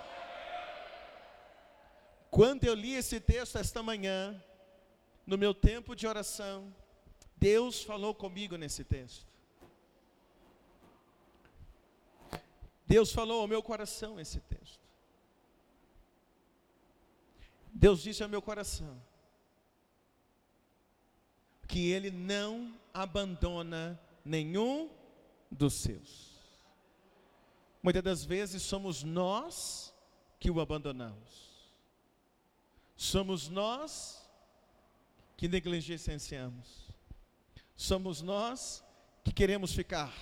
Quando 2.30 2.64
eu 2.64 2.74
li 2.74 2.94
esse 2.94 3.20
texto 3.20 3.58
esta 3.58 3.82
manhã, 3.82 4.42
no 5.26 5.36
meu 5.36 5.52
tempo 5.52 5.96
de 5.96 6.06
oração, 6.06 6.72
Deus 7.36 7.82
falou 7.82 8.14
comigo 8.14 8.56
nesse 8.56 8.84
texto. 8.84 9.26
Deus 12.86 13.12
falou 13.12 13.40
ao 13.40 13.48
meu 13.48 13.62
coração 13.62 14.18
esse 14.18 14.40
texto. 14.40 14.80
Deus 17.72 18.02
disse 18.02 18.22
ao 18.22 18.28
meu 18.28 18.42
coração 18.42 19.00
que 21.68 21.90
Ele 21.90 22.10
não 22.10 22.74
abandona 22.92 23.98
nenhum 24.24 24.90
dos 25.50 25.74
seus. 25.74 26.30
Muitas 27.82 28.02
das 28.02 28.24
vezes 28.24 28.62
somos 28.62 29.02
nós 29.02 29.92
que 30.38 30.50
o 30.50 30.60
abandonamos. 30.60 31.50
Somos 32.96 33.48
nós 33.48 34.20
que 35.36 35.48
negligenciamos. 35.48 36.90
somos 37.74 38.20
nós 38.20 38.84
que 39.24 39.32
queremos 39.32 39.72
ficar. 39.72 40.14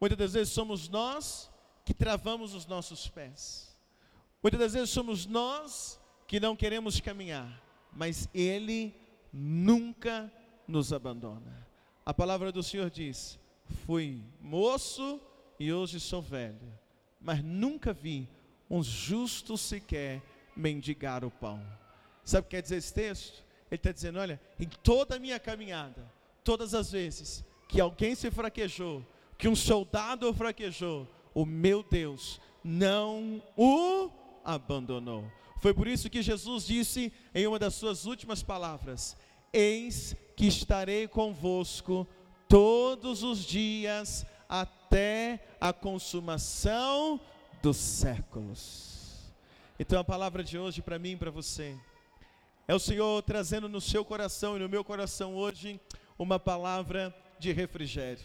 Muitas 0.00 0.18
das 0.18 0.32
vezes 0.32 0.52
somos 0.52 0.88
nós 0.88 1.48
que 1.84 1.94
travamos 1.94 2.54
os 2.54 2.66
nossos 2.66 3.08
pés. 3.08 3.76
Muitas 4.42 4.58
das 4.58 4.72
vezes 4.72 4.90
somos 4.90 5.26
nós 5.26 6.00
que 6.26 6.40
não 6.40 6.56
queremos 6.56 7.00
caminhar, 7.00 7.62
mas 7.92 8.28
Ele 8.34 8.94
nunca 9.32 10.32
nos 10.66 10.92
abandona. 10.92 11.66
A 12.04 12.14
palavra 12.14 12.50
do 12.50 12.62
Senhor 12.62 12.90
diz: 12.90 13.38
Fui 13.86 14.22
moço 14.40 15.20
e 15.58 15.72
hoje 15.72 16.00
sou 16.00 16.22
velho, 16.22 16.72
mas 17.20 17.42
nunca 17.42 17.92
vi 17.92 18.28
um 18.68 18.82
justo 18.82 19.56
sequer 19.58 20.22
mendigar 20.56 21.24
o 21.24 21.30
pão. 21.30 21.60
Sabe 22.24 22.40
o 22.40 22.44
que 22.44 22.56
quer 22.56 22.62
dizer 22.62 22.76
esse 22.76 22.94
texto? 22.94 23.44
Ele 23.70 23.76
está 23.76 23.92
dizendo: 23.92 24.18
olha, 24.18 24.40
em 24.58 24.68
toda 24.68 25.16
a 25.16 25.18
minha 25.18 25.38
caminhada, 25.38 26.10
todas 26.44 26.74
as 26.74 26.92
vezes 26.92 27.44
que 27.68 27.80
alguém 27.80 28.14
se 28.14 28.30
fraquejou, 28.30 29.04
que 29.38 29.48
um 29.48 29.56
soldado 29.56 30.32
fraquejou, 30.34 31.06
o 31.32 31.46
meu 31.46 31.82
Deus 31.82 32.40
não 32.62 33.42
o 33.56 34.10
abandonou. 34.44 35.24
Foi 35.60 35.74
por 35.74 35.86
isso 35.86 36.10
que 36.10 36.22
Jesus 36.22 36.66
disse 36.66 37.12
em 37.34 37.46
uma 37.46 37.58
das 37.58 37.74
suas 37.74 38.06
últimas 38.06 38.42
palavras: 38.42 39.16
Eis 39.52 40.16
que 40.36 40.46
estarei 40.46 41.06
convosco 41.06 42.06
todos 42.50 43.22
os 43.22 43.44
dias 43.44 44.26
até 44.48 45.38
a 45.60 45.72
consumação 45.72 47.20
dos 47.62 47.76
séculos. 47.76 49.30
Então 49.78 50.00
a 50.00 50.04
palavra 50.04 50.42
de 50.42 50.58
hoje 50.58 50.82
para 50.82 50.98
mim 50.98 51.12
e 51.12 51.16
para 51.16 51.30
você 51.30 51.78
é 52.66 52.74
o 52.74 52.80
Senhor 52.80 53.22
trazendo 53.22 53.68
no 53.68 53.80
seu 53.80 54.04
coração 54.04 54.56
e 54.56 54.58
no 54.58 54.68
meu 54.68 54.82
coração 54.82 55.36
hoje 55.36 55.80
uma 56.18 56.40
palavra 56.40 57.14
de 57.38 57.52
refrigério. 57.52 58.24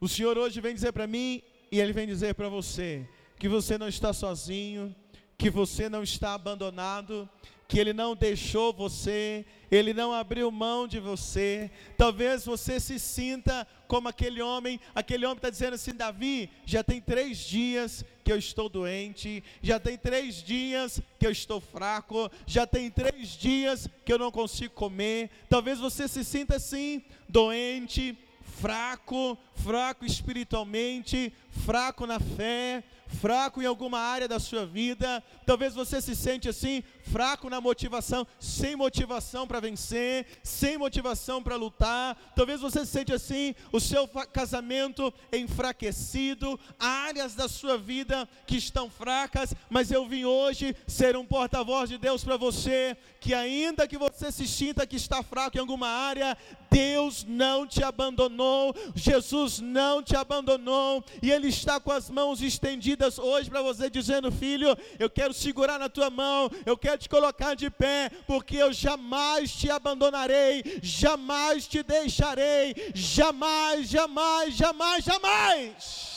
O 0.00 0.08
Senhor 0.08 0.36
hoje 0.36 0.60
vem 0.60 0.74
dizer 0.74 0.90
para 0.90 1.06
mim 1.06 1.40
e 1.70 1.78
Ele 1.78 1.92
vem 1.92 2.04
dizer 2.06 2.34
para 2.34 2.48
você 2.48 3.08
que 3.38 3.48
você 3.48 3.78
não 3.78 3.86
está 3.86 4.12
sozinho, 4.12 4.92
que 5.38 5.50
você 5.50 5.88
não 5.88 6.02
está 6.02 6.34
abandonado, 6.34 7.28
que 7.68 7.78
Ele 7.78 7.92
não 7.92 8.14
deixou 8.14 8.72
você, 8.72 9.44
Ele 9.70 9.92
não 9.92 10.12
abriu 10.12 10.50
mão 10.50 10.86
de 10.86 11.00
você. 11.00 11.70
Talvez 11.96 12.44
você 12.44 12.78
se 12.78 12.98
sinta 12.98 13.66
como 13.88 14.08
aquele 14.08 14.40
homem, 14.40 14.80
aquele 14.94 15.24
homem 15.24 15.36
está 15.36 15.50
dizendo 15.50 15.74
assim: 15.74 15.94
Davi, 15.94 16.50
já 16.64 16.82
tem 16.82 17.00
três 17.00 17.38
dias 17.38 18.04
que 18.24 18.32
eu 18.32 18.36
estou 18.38 18.68
doente, 18.68 19.42
já 19.62 19.78
tem 19.78 19.96
três 19.96 20.42
dias 20.42 21.00
que 21.18 21.26
eu 21.26 21.30
estou 21.30 21.60
fraco, 21.60 22.30
já 22.46 22.66
tem 22.66 22.90
três 22.90 23.30
dias 23.30 23.88
que 24.04 24.12
eu 24.12 24.18
não 24.18 24.30
consigo 24.30 24.74
comer. 24.74 25.30
Talvez 25.48 25.78
você 25.78 26.08
se 26.08 26.24
sinta 26.24 26.56
assim, 26.56 27.02
doente, 27.28 28.18
fraco, 28.42 29.36
fraco 29.54 30.04
espiritualmente, 30.04 31.32
fraco 31.50 32.06
na 32.06 32.18
fé, 32.18 32.82
fraco 33.06 33.62
em 33.62 33.66
alguma 33.66 33.98
área 33.98 34.28
da 34.28 34.38
sua 34.38 34.66
vida, 34.66 35.22
talvez 35.44 35.74
você 35.74 36.00
se 36.00 36.14
sente 36.14 36.48
assim, 36.48 36.82
fraco 37.02 37.48
na 37.48 37.60
motivação, 37.60 38.26
sem 38.38 38.76
motivação 38.76 39.46
para 39.46 39.60
vencer, 39.60 40.26
sem 40.42 40.76
motivação 40.76 41.42
para 41.42 41.56
lutar, 41.56 42.16
talvez 42.34 42.60
você 42.60 42.84
se 42.84 42.92
sente 42.92 43.12
assim, 43.12 43.54
o 43.72 43.80
seu 43.80 44.08
casamento 44.32 45.12
enfraquecido, 45.32 46.58
áreas 46.78 47.34
da 47.34 47.48
sua 47.48 47.78
vida 47.78 48.28
que 48.46 48.56
estão 48.56 48.90
fracas, 48.90 49.54
mas 49.70 49.90
eu 49.90 50.06
vim 50.06 50.24
hoje 50.24 50.74
ser 50.86 51.16
um 51.16 51.24
porta-voz 51.24 51.88
de 51.88 51.98
Deus 51.98 52.24
para 52.24 52.36
você, 52.36 52.96
que 53.20 53.34
ainda 53.34 53.88
que 53.88 53.98
você 53.98 54.30
se 54.30 54.46
sinta 54.46 54.86
que 54.86 54.96
está 54.96 55.22
fraco 55.22 55.56
em 55.56 55.60
alguma 55.60 55.88
área, 55.88 56.36
Deus 56.76 57.24
não 57.26 57.66
te 57.66 57.82
abandonou, 57.82 58.74
Jesus 58.94 59.60
não 59.60 60.02
te 60.02 60.14
abandonou, 60.14 61.02
e 61.22 61.30
Ele 61.30 61.48
está 61.48 61.80
com 61.80 61.90
as 61.90 62.10
mãos 62.10 62.42
estendidas 62.42 63.18
hoje 63.18 63.48
para 63.48 63.62
você, 63.62 63.88
dizendo: 63.88 64.30
Filho, 64.30 64.76
eu 64.98 65.08
quero 65.08 65.32
segurar 65.32 65.78
na 65.78 65.88
tua 65.88 66.10
mão, 66.10 66.50
eu 66.66 66.76
quero 66.76 66.98
te 66.98 67.08
colocar 67.08 67.54
de 67.54 67.70
pé, 67.70 68.10
porque 68.26 68.58
eu 68.58 68.74
jamais 68.74 69.50
te 69.52 69.70
abandonarei, 69.70 70.62
jamais 70.82 71.66
te 71.66 71.82
deixarei, 71.82 72.74
jamais, 72.94 73.88
jamais, 73.88 74.54
jamais, 74.54 75.02
jamais. 75.02 76.15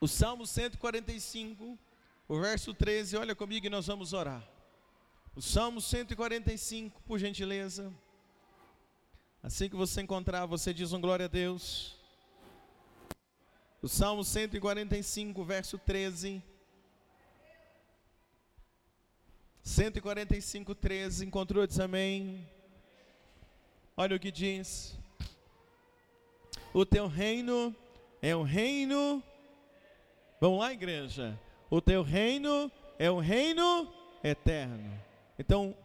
O 0.00 0.06
Salmo 0.06 0.46
145, 0.46 1.76
o 2.28 2.40
verso 2.40 2.72
13, 2.72 3.16
olha 3.16 3.34
comigo 3.34 3.66
e 3.66 3.70
nós 3.70 3.88
vamos 3.88 4.12
orar. 4.12 4.46
O 5.34 5.42
Salmo 5.42 5.80
145, 5.80 7.02
por 7.02 7.18
gentileza. 7.18 7.92
Assim 9.42 9.68
que 9.68 9.74
você 9.74 10.00
encontrar, 10.00 10.46
você 10.46 10.72
diz 10.72 10.92
um 10.92 11.00
glória 11.00 11.24
a 11.24 11.28
Deus. 11.28 11.96
O 13.82 13.88
Salmo 13.88 14.22
145, 14.22 15.44
verso 15.44 15.76
13. 15.78 16.40
145, 19.64 20.74
13. 20.76 21.26
Encontrou? 21.26 21.66
Diz 21.66 21.80
amém. 21.80 22.48
Olha 23.96 24.14
o 24.14 24.20
que 24.20 24.30
diz. 24.30 24.96
O 26.72 26.86
teu 26.86 27.08
reino 27.08 27.74
é 28.22 28.36
um 28.36 28.44
reino 28.44 29.20
Vamos 30.40 30.60
lá, 30.60 30.72
igreja. 30.72 31.38
O 31.68 31.80
teu 31.80 32.02
reino 32.02 32.70
é 32.98 33.10
um 33.10 33.18
reino 33.18 33.92
eterno. 34.22 35.00
Então, 35.38 35.76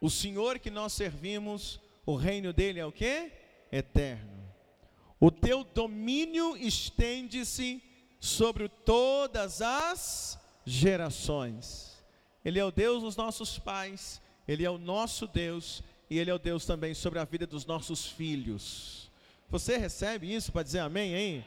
o 0.00 0.10
Senhor 0.10 0.58
que 0.58 0.70
nós 0.70 0.92
servimos, 0.92 1.80
o 2.04 2.14
reino 2.14 2.52
dele 2.52 2.78
é 2.78 2.84
o 2.84 2.92
que? 2.92 3.32
Eterno. 3.72 4.36
O 5.18 5.30
teu 5.30 5.64
domínio 5.64 6.56
estende-se 6.58 7.82
sobre 8.20 8.68
todas 8.68 9.62
as 9.62 10.38
gerações. 10.66 11.96
Ele 12.44 12.58
é 12.58 12.64
o 12.64 12.70
Deus 12.70 13.02
dos 13.02 13.16
nossos 13.16 13.58
pais, 13.58 14.20
ele 14.46 14.64
é 14.64 14.70
o 14.70 14.78
nosso 14.78 15.26
Deus 15.26 15.82
e 16.10 16.18
ele 16.18 16.30
é 16.30 16.34
o 16.34 16.38
Deus 16.38 16.66
também 16.66 16.92
sobre 16.92 17.18
a 17.18 17.24
vida 17.24 17.46
dos 17.46 17.64
nossos 17.64 18.06
filhos. 18.06 19.10
Você 19.48 19.78
recebe 19.78 20.32
isso 20.32 20.52
para 20.52 20.62
dizer 20.62 20.80
amém, 20.80 21.14
hein? 21.14 21.44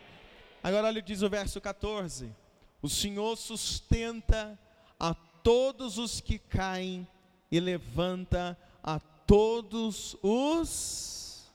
Agora 0.63 0.87
olha 0.87 1.01
diz 1.01 1.21
o 1.21 1.29
verso 1.29 1.59
14: 1.61 2.33
O 2.81 2.89
Senhor 2.89 3.35
sustenta 3.37 4.59
a 4.99 5.13
todos 5.13 5.97
os 5.97 6.19
que 6.19 6.37
caem 6.37 7.07
e 7.51 7.59
levanta 7.59 8.57
a 8.83 8.99
todos 8.99 10.17
os 10.21 11.51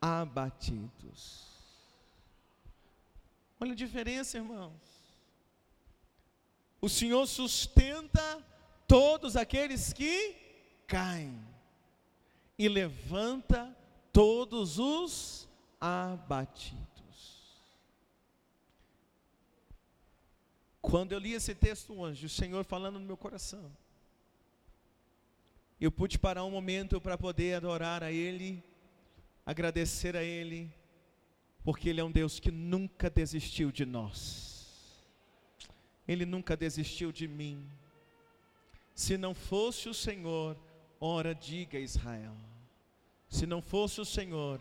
abatidos. 0.00 1.48
Olha 3.60 3.72
a 3.72 3.76
diferença, 3.76 4.38
irmãos. 4.38 4.72
O 6.80 6.88
Senhor 6.88 7.26
sustenta 7.26 8.42
todos 8.88 9.36
aqueles 9.36 9.92
que 9.92 10.34
caem 10.86 11.38
e 12.58 12.68
levanta 12.68 13.76
todos 14.12 14.78
os 14.78 15.48
abatidos. 15.78 16.89
Quando 20.80 21.12
eu 21.12 21.18
li 21.18 21.32
esse 21.32 21.54
texto 21.54 21.98
hoje, 21.98 22.26
o 22.26 22.28
Senhor 22.28 22.64
falando 22.64 22.98
no 22.98 23.06
meu 23.06 23.16
coração, 23.16 23.70
eu 25.80 25.90
pude 25.90 26.18
parar 26.18 26.44
um 26.44 26.50
momento 26.50 27.00
para 27.00 27.16
poder 27.16 27.54
adorar 27.54 28.02
a 28.02 28.12
Ele, 28.12 28.62
agradecer 29.44 30.16
a 30.16 30.22
Ele, 30.22 30.72
porque 31.64 31.88
Ele 31.88 32.00
é 32.00 32.04
um 32.04 32.10
Deus 32.10 32.40
que 32.40 32.50
nunca 32.50 33.10
desistiu 33.10 33.70
de 33.70 33.84
nós, 33.84 35.06
Ele 36.08 36.24
nunca 36.24 36.56
desistiu 36.56 37.12
de 37.12 37.28
mim. 37.28 37.66
Se 38.94 39.16
não 39.16 39.34
fosse 39.34 39.88
o 39.88 39.94
Senhor, 39.94 40.56
ora 41.00 41.34
diga 41.34 41.78
Israel, 41.78 42.36
se 43.28 43.46
não 43.46 43.62
fosse 43.62 44.00
o 44.00 44.04
Senhor, 44.04 44.60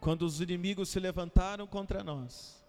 quando 0.00 0.22
os 0.22 0.40
inimigos 0.40 0.88
se 0.88 0.98
levantaram 0.98 1.66
contra 1.66 2.02
nós, 2.02 2.60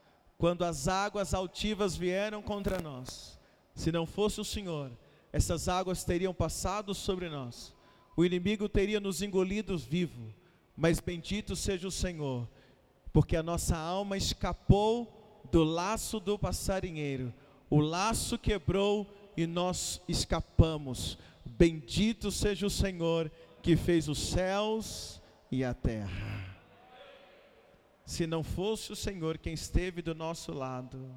quando 0.42 0.66
as 0.66 0.88
águas 0.88 1.36
altivas 1.36 1.96
vieram 1.96 2.42
contra 2.42 2.82
nós, 2.82 3.40
se 3.76 3.92
não 3.92 4.08
fosse 4.08 4.42
o 4.42 4.44
Senhor, 4.44 4.90
essas 5.32 5.70
águas 5.70 6.04
teriam 6.04 6.34
passado 6.34 6.96
sobre 6.96 7.30
nós, 7.30 7.76
o 8.18 8.26
inimigo 8.26 8.68
teria 8.68 9.00
nos 9.00 9.22
engolido 9.22 9.78
vivo, 9.78 10.34
mas 10.76 11.00
bendito 11.00 11.56
seja 11.56 11.88
o 11.88 11.92
Senhor, 11.92 12.50
porque 13.14 13.36
a 13.36 13.44
nossa 13.44 13.78
alma 13.78 14.18
escapou 14.18 15.44
do 15.52 15.64
laço 15.64 16.20
do 16.20 16.40
passarinheiro, 16.40 17.32
o 17.70 17.80
laço 17.80 18.36
quebrou 18.36 19.06
e 19.38 19.46
nós 19.46 20.02
escapamos. 20.08 21.20
Bendito 21.46 22.32
seja 22.32 22.66
o 22.66 22.70
Senhor 22.70 23.32
que 23.62 23.78
fez 23.78 24.10
os 24.10 24.18
céus 24.18 25.22
e 25.52 25.64
a 25.64 25.76
terra. 25.76 26.51
Se 28.12 28.28
não 28.28 28.44
fosse 28.44 28.92
o 28.92 28.96
Senhor 28.96 29.38
quem 29.38 29.54
esteve 29.54 30.02
do 30.02 30.14
nosso 30.14 30.52
lado, 30.52 31.16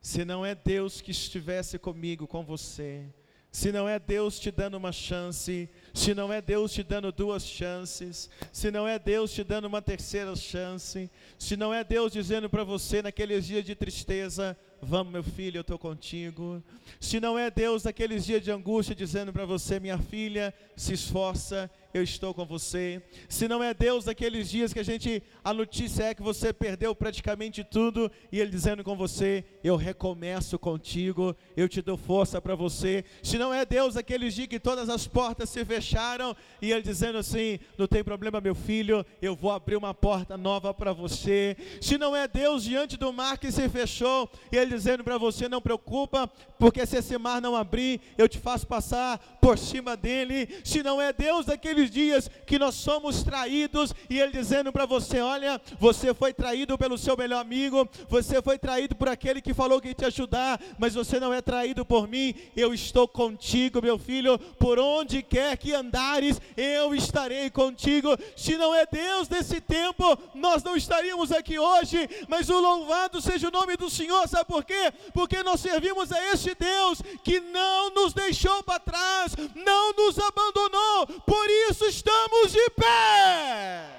se 0.00 0.24
não 0.24 0.46
é 0.46 0.54
Deus 0.54 1.00
que 1.00 1.10
estivesse 1.10 1.76
comigo, 1.76 2.24
com 2.24 2.44
você, 2.44 3.04
se 3.50 3.72
não 3.72 3.88
é 3.88 3.98
Deus 3.98 4.38
te 4.38 4.52
dando 4.52 4.76
uma 4.76 4.92
chance, 4.92 5.68
se 5.92 6.14
não 6.14 6.32
é 6.32 6.40
Deus 6.40 6.72
te 6.72 6.84
dando 6.84 7.10
duas 7.10 7.44
chances, 7.44 8.30
se 8.52 8.70
não 8.70 8.86
é 8.86 8.96
Deus 8.96 9.32
te 9.32 9.42
dando 9.42 9.64
uma 9.64 9.82
terceira 9.82 10.36
chance, 10.36 11.10
se 11.36 11.56
não 11.56 11.74
é 11.74 11.82
Deus 11.82 12.12
dizendo 12.12 12.48
para 12.48 12.62
você 12.62 13.02
naqueles 13.02 13.44
dias 13.44 13.64
de 13.64 13.74
tristeza, 13.74 14.56
Vamos, 14.82 15.12
meu 15.12 15.22
filho, 15.22 15.58
eu 15.58 15.60
estou 15.60 15.78
contigo. 15.78 16.62
Se 16.98 17.20
não 17.20 17.38
é 17.38 17.50
Deus 17.50 17.84
naqueles 17.84 18.24
dias 18.24 18.42
de 18.42 18.50
angústia 18.50 18.94
dizendo 18.94 19.30
para 19.32 19.44
você, 19.44 19.78
minha 19.78 19.98
filha, 19.98 20.54
se 20.74 20.94
esforça, 20.94 21.70
eu 21.92 22.02
estou 22.02 22.32
com 22.32 22.46
você. 22.46 23.02
Se 23.28 23.46
não 23.46 23.62
é 23.62 23.74
Deus 23.74 24.06
naqueles 24.06 24.48
dias 24.48 24.72
que 24.72 24.78
a 24.80 24.82
gente, 24.82 25.22
a 25.44 25.52
notícia 25.52 26.04
é 26.04 26.14
que 26.14 26.22
você 26.22 26.52
perdeu 26.52 26.94
praticamente 26.94 27.62
tudo 27.62 28.10
e 28.32 28.40
Ele 28.40 28.50
dizendo 28.50 28.82
com 28.82 28.96
você, 28.96 29.44
eu 29.62 29.76
recomeço 29.76 30.58
contigo, 30.58 31.36
eu 31.56 31.68
te 31.68 31.82
dou 31.82 31.96
força 31.96 32.40
para 32.40 32.54
você. 32.54 33.04
Se 33.22 33.36
não 33.36 33.52
é 33.52 33.66
Deus 33.66 33.96
naqueles 33.96 34.34
dias 34.34 34.48
que 34.48 34.60
todas 34.60 34.88
as 34.88 35.06
portas 35.06 35.50
se 35.50 35.64
fecharam 35.64 36.34
e 36.62 36.72
Ele 36.72 36.82
dizendo 36.82 37.18
assim, 37.18 37.58
não 37.76 37.86
tem 37.86 38.02
problema, 38.02 38.40
meu 38.40 38.54
filho, 38.54 39.04
eu 39.20 39.34
vou 39.34 39.50
abrir 39.50 39.76
uma 39.76 39.92
porta 39.92 40.36
nova 40.36 40.72
para 40.72 40.92
você. 40.92 41.56
Se 41.80 41.98
não 41.98 42.14
é 42.14 42.26
Deus 42.26 42.64
diante 42.64 42.96
do 42.96 43.12
mar 43.12 43.36
que 43.36 43.52
se 43.52 43.68
fechou 43.68 44.30
e 44.50 44.56
Ele 44.56 44.69
dizendo 44.70 45.04
para 45.04 45.18
você: 45.18 45.48
não 45.48 45.60
preocupa, 45.60 46.30
porque 46.58 46.86
se 46.86 46.96
esse 46.96 47.18
mar 47.18 47.40
não 47.40 47.56
abrir, 47.56 48.00
eu 48.16 48.28
te 48.28 48.38
faço 48.38 48.66
passar 48.66 49.18
por 49.40 49.58
cima 49.58 49.96
dele. 49.96 50.48
Se 50.64 50.82
não 50.82 51.00
é 51.00 51.12
Deus 51.12 51.46
daqueles 51.46 51.90
dias 51.90 52.30
que 52.46 52.58
nós 52.58 52.74
somos 52.74 53.22
traídos, 53.22 53.94
e 54.08 54.18
Ele 54.18 54.32
dizendo 54.32 54.72
para 54.72 54.86
você: 54.86 55.20
olha, 55.20 55.60
você 55.78 56.14
foi 56.14 56.32
traído 56.32 56.78
pelo 56.78 56.96
seu 56.96 57.16
melhor 57.16 57.40
amigo, 57.40 57.88
você 58.08 58.40
foi 58.40 58.58
traído 58.58 58.94
por 58.94 59.08
aquele 59.08 59.42
que 59.42 59.52
falou 59.52 59.80
que 59.80 59.88
ia 59.88 59.94
te 59.94 60.04
ajudar, 60.04 60.60
mas 60.78 60.94
você 60.94 61.18
não 61.18 61.34
é 61.34 61.40
traído 61.40 61.84
por 61.84 62.06
mim, 62.06 62.34
eu 62.56 62.72
estou 62.72 63.08
contigo, 63.08 63.82
meu 63.82 63.98
filho, 63.98 64.38
por 64.58 64.78
onde 64.78 65.22
quer 65.22 65.56
que 65.56 65.72
andares, 65.72 66.40
eu 66.56 66.94
estarei 66.94 67.50
contigo. 67.50 68.16
Se 68.36 68.56
não 68.56 68.74
é 68.74 68.86
Deus 68.86 69.28
desse 69.28 69.60
tempo, 69.60 70.18
nós 70.34 70.62
não 70.62 70.76
estaríamos 70.76 71.32
aqui 71.32 71.58
hoje, 71.58 72.08
mas 72.28 72.48
o 72.48 72.60
louvado 72.60 73.20
seja 73.20 73.48
o 73.48 73.50
nome 73.50 73.76
do 73.76 73.90
Senhor, 73.90 74.28
sabe 74.28 74.44
por 74.44 74.59
por 74.60 74.64
quê? 74.64 74.92
Porque 75.14 75.42
nós 75.42 75.60
servimos 75.60 76.12
a 76.12 76.22
este 76.32 76.54
Deus 76.54 77.00
que 77.24 77.40
não 77.40 77.90
nos 77.90 78.12
deixou 78.12 78.62
para 78.62 78.78
trás, 78.78 79.34
não 79.54 79.92
nos 79.94 80.18
abandonou, 80.18 81.06
por 81.22 81.50
isso 81.70 81.86
estamos 81.86 82.52
de 82.52 82.70
pé. 82.70 83.96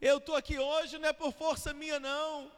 Eu 0.00 0.18
estou 0.18 0.34
aqui 0.34 0.58
hoje 0.58 0.98
não 0.98 1.08
é 1.08 1.12
por 1.12 1.32
força 1.32 1.72
minha, 1.72 1.98
não. 1.98 2.50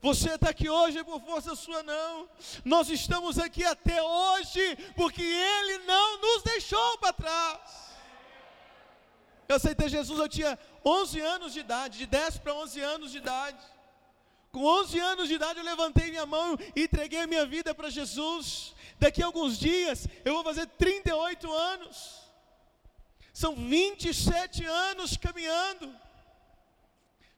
Você 0.00 0.34
está 0.34 0.50
aqui 0.50 0.68
hoje 0.68 1.02
por 1.04 1.20
força 1.20 1.54
sua, 1.54 1.82
não. 1.82 2.28
Nós 2.64 2.88
estamos 2.88 3.38
aqui 3.38 3.64
até 3.64 4.02
hoje 4.02 4.76
porque 4.96 5.22
Ele 5.22 5.78
não 5.84 6.20
nos 6.20 6.42
deixou 6.42 6.98
para 6.98 7.12
trás. 7.12 7.82
Eu 9.52 9.56
aceitei 9.56 9.88
Jesus, 9.88 10.18
eu 10.18 10.28
tinha 10.28 10.58
11 10.84 11.20
anos 11.20 11.52
de 11.52 11.60
idade, 11.60 11.98
de 11.98 12.06
10 12.06 12.38
para 12.38 12.54
11 12.54 12.80
anos 12.80 13.12
de 13.12 13.18
idade. 13.18 13.64
Com 14.50 14.64
11 14.64 14.98
anos 14.98 15.28
de 15.28 15.34
idade 15.34 15.58
eu 15.58 15.64
levantei 15.64 16.10
minha 16.10 16.26
mão 16.26 16.58
e 16.76 16.84
entreguei 16.84 17.26
minha 17.26 17.46
vida 17.46 17.74
para 17.74 17.88
Jesus. 17.88 18.74
Daqui 18.98 19.22
a 19.22 19.26
alguns 19.26 19.58
dias 19.58 20.06
eu 20.24 20.34
vou 20.34 20.44
fazer 20.44 20.66
38 20.66 21.50
anos. 21.50 22.20
São 23.32 23.54
27 23.54 24.64
anos 24.64 25.16
caminhando. 25.16 25.94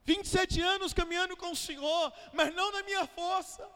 27 0.03 0.61
anos 0.61 0.93
caminhando 0.93 1.37
com 1.37 1.51
o 1.51 1.55
Senhor, 1.55 2.13
mas 2.33 2.53
não 2.53 2.71
na 2.71 2.83
minha 2.83 3.07
força. 3.07 3.67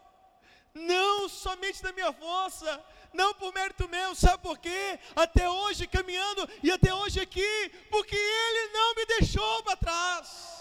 Não 0.73 1.27
somente 1.27 1.84
na 1.84 1.91
minha 1.91 2.13
força, 2.13 2.84
não 3.13 3.34
por 3.34 3.53
mérito 3.53 3.88
meu, 3.89 4.13
sabe 4.13 4.41
por 4.43 4.58
quê? 4.58 4.99
Até 5.15 5.49
hoje 5.49 5.88
caminhando 5.88 6.47
e 6.62 6.71
até 6.71 6.93
hoje 6.93 7.19
aqui, 7.19 7.71
porque 7.89 8.15
Ele 8.15 8.73
não 8.73 8.95
me 8.95 9.05
deixou 9.05 9.63
para 9.63 9.75
trás. 9.75 10.60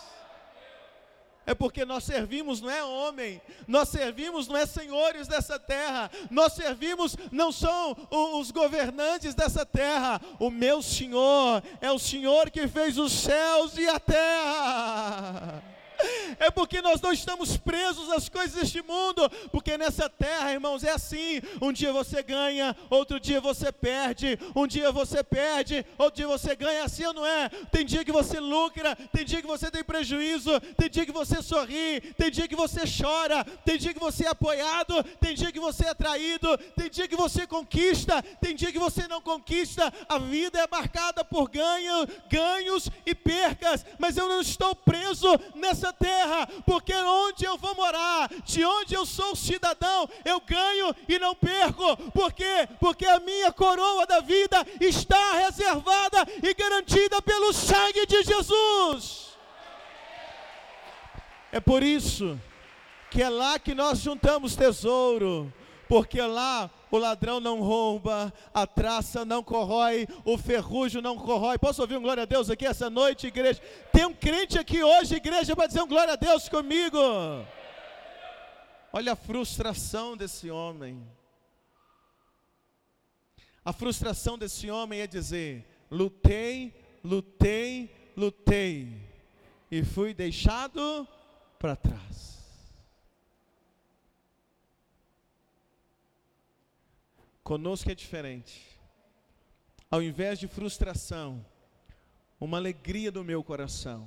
É 1.44 1.54
porque 1.54 1.84
nós 1.86 2.04
servimos 2.04 2.60
não 2.60 2.68
é 2.68 2.84
homem, 2.84 3.40
nós 3.66 3.88
servimos 3.88 4.46
não 4.48 4.56
é 4.56 4.66
senhores 4.66 5.26
dessa 5.26 5.58
terra, 5.58 6.10
nós 6.30 6.52
servimos 6.52 7.16
não 7.32 7.50
são 7.50 7.96
os 8.10 8.50
governantes 8.50 9.34
dessa 9.34 9.64
terra, 9.64 10.20
o 10.38 10.50
meu 10.50 10.82
Senhor 10.82 11.62
é 11.80 11.90
o 11.90 11.98
Senhor 11.98 12.50
que 12.50 12.68
fez 12.68 12.98
os 12.98 13.12
céus 13.12 13.78
e 13.78 13.88
a 13.88 13.98
terra 13.98 15.62
é 16.38 16.50
porque 16.50 16.80
nós 16.80 17.00
não 17.00 17.12
estamos 17.12 17.56
presos 17.56 18.10
às 18.10 18.28
coisas 18.28 18.54
deste 18.54 18.82
mundo, 18.82 19.28
porque 19.50 19.76
nessa 19.76 20.08
terra, 20.08 20.52
irmãos, 20.52 20.84
é 20.84 20.90
assim: 20.90 21.40
um 21.60 21.72
dia 21.72 21.92
você 21.92 22.22
ganha, 22.22 22.76
outro 22.90 23.18
dia 23.18 23.40
você 23.40 23.72
perde, 23.72 24.38
um 24.54 24.66
dia 24.66 24.90
você 24.92 25.22
perde, 25.22 25.84
outro 25.96 26.16
dia 26.16 26.26
você 26.26 26.54
ganha, 26.54 26.84
assim 26.84 27.04
ou 27.04 27.14
não 27.14 27.26
é? 27.26 27.48
Tem 27.70 27.84
dia 27.84 28.04
que 28.04 28.12
você 28.12 28.40
lucra, 28.40 28.96
tem 29.12 29.24
dia 29.24 29.40
que 29.40 29.46
você 29.46 29.70
tem 29.70 29.84
prejuízo, 29.84 30.60
tem 30.76 30.88
dia 30.88 31.06
que 31.06 31.12
você 31.12 31.42
sorri, 31.42 32.00
tem 32.16 32.30
dia 32.30 32.48
que 32.48 32.56
você 32.56 32.80
chora, 32.80 33.44
tem 33.64 33.78
dia 33.78 33.92
que 33.92 34.00
você 34.00 34.26
é 34.26 34.28
apoiado, 34.28 35.02
tem 35.20 35.34
dia 35.34 35.52
que 35.52 35.60
você 35.60 35.86
é 35.86 35.94
traído, 35.94 36.56
tem 36.76 36.88
dia 36.90 37.08
que 37.08 37.16
você 37.16 37.46
conquista, 37.46 38.22
tem 38.40 38.54
dia 38.54 38.72
que 38.72 38.78
você 38.78 39.06
não 39.08 39.20
conquista. 39.20 39.92
A 40.08 40.18
vida 40.18 40.58
é 40.60 40.66
marcada 40.70 41.24
por 41.24 41.48
ganho, 41.48 42.06
ganhos 42.28 42.88
e 43.04 43.14
percas, 43.14 43.84
mas 43.98 44.16
eu 44.16 44.28
não 44.28 44.40
estou 44.40 44.74
preso 44.74 45.28
nessa 45.54 45.87
terra 45.92 46.46
porque 46.64 46.94
onde 46.94 47.44
eu 47.44 47.56
vou 47.56 47.74
morar, 47.74 48.28
de 48.44 48.64
onde 48.64 48.94
eu 48.94 49.04
sou 49.06 49.34
cidadão, 49.34 50.08
eu 50.24 50.40
ganho 50.40 50.94
e 51.08 51.18
não 51.18 51.34
perco. 51.34 51.96
Por 52.12 52.32
quê? 52.32 52.68
Porque 52.80 53.06
a 53.06 53.20
minha 53.20 53.52
coroa 53.52 54.06
da 54.06 54.20
vida 54.20 54.64
está 54.80 55.34
reservada 55.34 56.26
e 56.42 56.54
garantida 56.54 57.20
pelo 57.22 57.52
sangue 57.52 58.06
de 58.06 58.22
Jesus. 58.22 59.28
É 61.50 61.60
por 61.60 61.82
isso 61.82 62.38
que 63.10 63.22
é 63.22 63.28
lá 63.28 63.58
que 63.58 63.74
nós 63.74 64.00
juntamos 64.00 64.54
tesouro, 64.54 65.52
porque 65.88 66.20
lá 66.20 66.70
o 66.90 66.98
ladrão 66.98 67.40
não 67.40 67.60
rouba, 67.60 68.32
a 68.52 68.66
traça 68.66 69.24
não 69.24 69.42
corrói, 69.42 70.06
o 70.24 70.36
ferrugem 70.36 71.00
não 71.00 71.16
corrói. 71.16 71.58
Posso 71.58 71.80
ouvir 71.80 71.96
um 71.96 72.02
glória 72.02 72.24
a 72.24 72.26
Deus 72.26 72.50
aqui 72.50 72.66
essa 72.66 72.90
noite, 72.90 73.26
igreja? 73.26 73.60
Tem 73.92 74.04
um 74.04 74.14
crente 74.14 74.58
aqui 74.58 74.82
hoje, 74.82 75.16
igreja, 75.16 75.56
para 75.56 75.66
dizer 75.66 75.82
um 75.82 75.88
glória 75.88 76.12
a 76.12 76.16
Deus 76.16 76.48
comigo. 76.48 76.98
Olha 78.92 79.12
a 79.12 79.16
frustração 79.16 80.16
desse 80.16 80.50
homem. 80.50 81.02
A 83.64 83.72
frustração 83.72 84.38
desse 84.38 84.70
homem 84.70 85.00
é 85.00 85.06
dizer: 85.06 85.66
lutei, 85.90 86.74
lutei, 87.02 88.12
lutei, 88.16 88.92
e 89.70 89.82
fui 89.84 90.12
deixado 90.12 91.06
para 91.58 91.76
trás. 91.76 92.37
Conosco 97.48 97.90
é 97.90 97.94
diferente. 97.94 98.78
Ao 99.90 100.02
invés 100.02 100.38
de 100.38 100.46
frustração, 100.46 101.42
uma 102.38 102.58
alegria 102.58 103.10
do 103.10 103.24
meu 103.24 103.42
coração. 103.42 104.06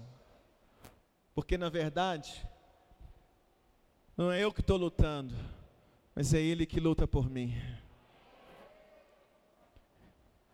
Porque 1.33 1.57
na 1.57 1.67
verdade, 1.67 2.47
não 4.15 4.31
é 4.31 4.43
eu 4.43 4.53
que 4.53 4.61
estou 4.61 4.77
lutando, 4.77 5.33
mas 6.13 6.35
é 6.35 6.39
Ele 6.39 6.67
que 6.67 6.79
luta 6.79 7.07
por 7.07 7.27
mim. 7.31 7.55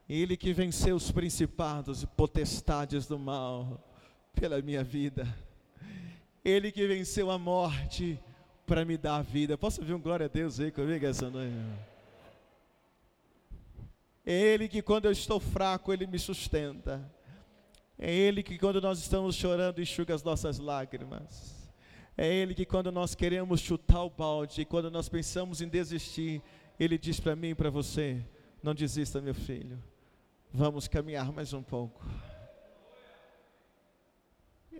Ele 0.07 0.37
que 0.37 0.53
venceu 0.53 0.95
os 0.95 1.11
principados 1.11 2.03
e 2.03 2.07
potestades 2.07 3.05
do 3.05 3.19
mal 3.19 3.83
pela 4.33 4.61
minha 4.61 4.81
vida. 4.81 5.27
Ele 6.41 6.71
que 6.71 6.87
venceu 6.87 7.29
a 7.31 7.37
morte 7.37 8.17
para 8.65 8.85
me 8.85 8.97
dar 8.97 9.17
a 9.17 9.21
vida. 9.21 9.57
Posso 9.57 9.81
ouvir 9.81 9.93
um 9.93 9.99
glória 9.99 10.27
a 10.27 10.29
Deus 10.29 10.57
aí 10.61 10.71
comigo 10.71 11.05
essa 11.05 11.29
noite? 11.29 11.96
É 14.29 14.33
Ele 14.33 14.67
que 14.67 14.81
quando 14.81 15.05
eu 15.05 15.11
estou 15.13 15.39
fraco, 15.39 15.93
Ele 15.93 16.05
me 16.05 16.19
sustenta. 16.19 17.09
É 17.97 18.13
Ele 18.13 18.43
que 18.43 18.57
quando 18.57 18.81
nós 18.81 18.99
estamos 18.99 19.37
chorando, 19.37 19.81
enxuga 19.81 20.13
as 20.13 20.21
nossas 20.21 20.59
lágrimas. 20.59 21.71
É 22.17 22.27
Ele 22.27 22.53
que 22.53 22.65
quando 22.65 22.91
nós 22.91 23.15
queremos 23.15 23.61
chutar 23.61 24.03
o 24.03 24.09
balde, 24.09 24.65
quando 24.65 24.91
nós 24.91 25.07
pensamos 25.07 25.61
em 25.61 25.69
desistir, 25.69 26.43
Ele 26.77 26.97
diz 26.97 27.21
para 27.21 27.37
mim 27.37 27.51
e 27.51 27.55
para 27.55 27.69
você: 27.69 28.21
não 28.61 28.75
desista, 28.75 29.21
meu 29.21 29.33
filho. 29.33 29.81
Vamos 30.53 30.89
caminhar 30.89 31.31
mais 31.31 31.53
um 31.53 31.63
pouco. 31.63 32.05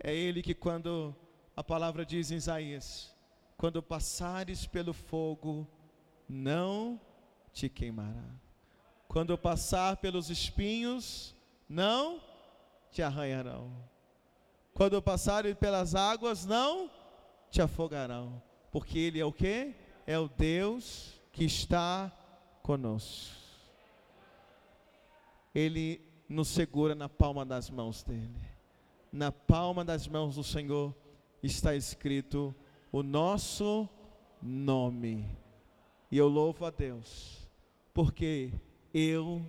É 0.04 0.14
Ele 0.14 0.42
que 0.42 0.52
quando 0.52 1.16
a 1.56 1.64
palavra 1.64 2.04
diz 2.04 2.30
em 2.30 2.36
Isaías: 2.36 3.16
quando 3.56 3.82
passares 3.82 4.66
pelo 4.66 4.92
fogo, 4.92 5.66
não 6.28 7.00
te 7.50 7.70
queimará 7.70 8.46
Quando 9.08 9.36
passar 9.38 9.96
pelos 9.96 10.28
espinhos, 10.28 11.34
não 11.66 12.20
te 12.92 13.02
arranharão. 13.02 13.72
Quando 14.74 15.00
passarem 15.02 15.54
pelas 15.54 15.94
águas, 15.94 16.44
não 16.44 16.90
te 17.50 17.62
afogarão. 17.62 18.40
Porque 18.70 18.98
Ele 18.98 19.18
é 19.18 19.24
o 19.24 19.32
que? 19.32 19.74
É 20.06 20.18
o 20.18 20.28
Deus 20.28 21.20
que 21.32 21.44
está 21.44 22.12
conosco. 22.62 23.34
Ele 25.54 26.00
nos 26.28 26.48
segura 26.48 26.94
na 26.94 27.08
palma 27.08 27.44
das 27.44 27.70
mãos 27.70 28.02
dele. 28.02 28.38
Na 29.10 29.32
palma 29.32 29.84
das 29.84 30.06
mãos 30.06 30.34
do 30.34 30.44
Senhor 30.44 30.94
está 31.42 31.74
escrito 31.74 32.54
o 32.92 33.02
nosso 33.02 33.88
nome. 34.42 35.26
E 36.10 36.18
eu 36.18 36.28
louvo 36.28 36.64
a 36.64 36.70
Deus, 36.70 37.48
porque 37.92 38.52
eu 38.92 39.48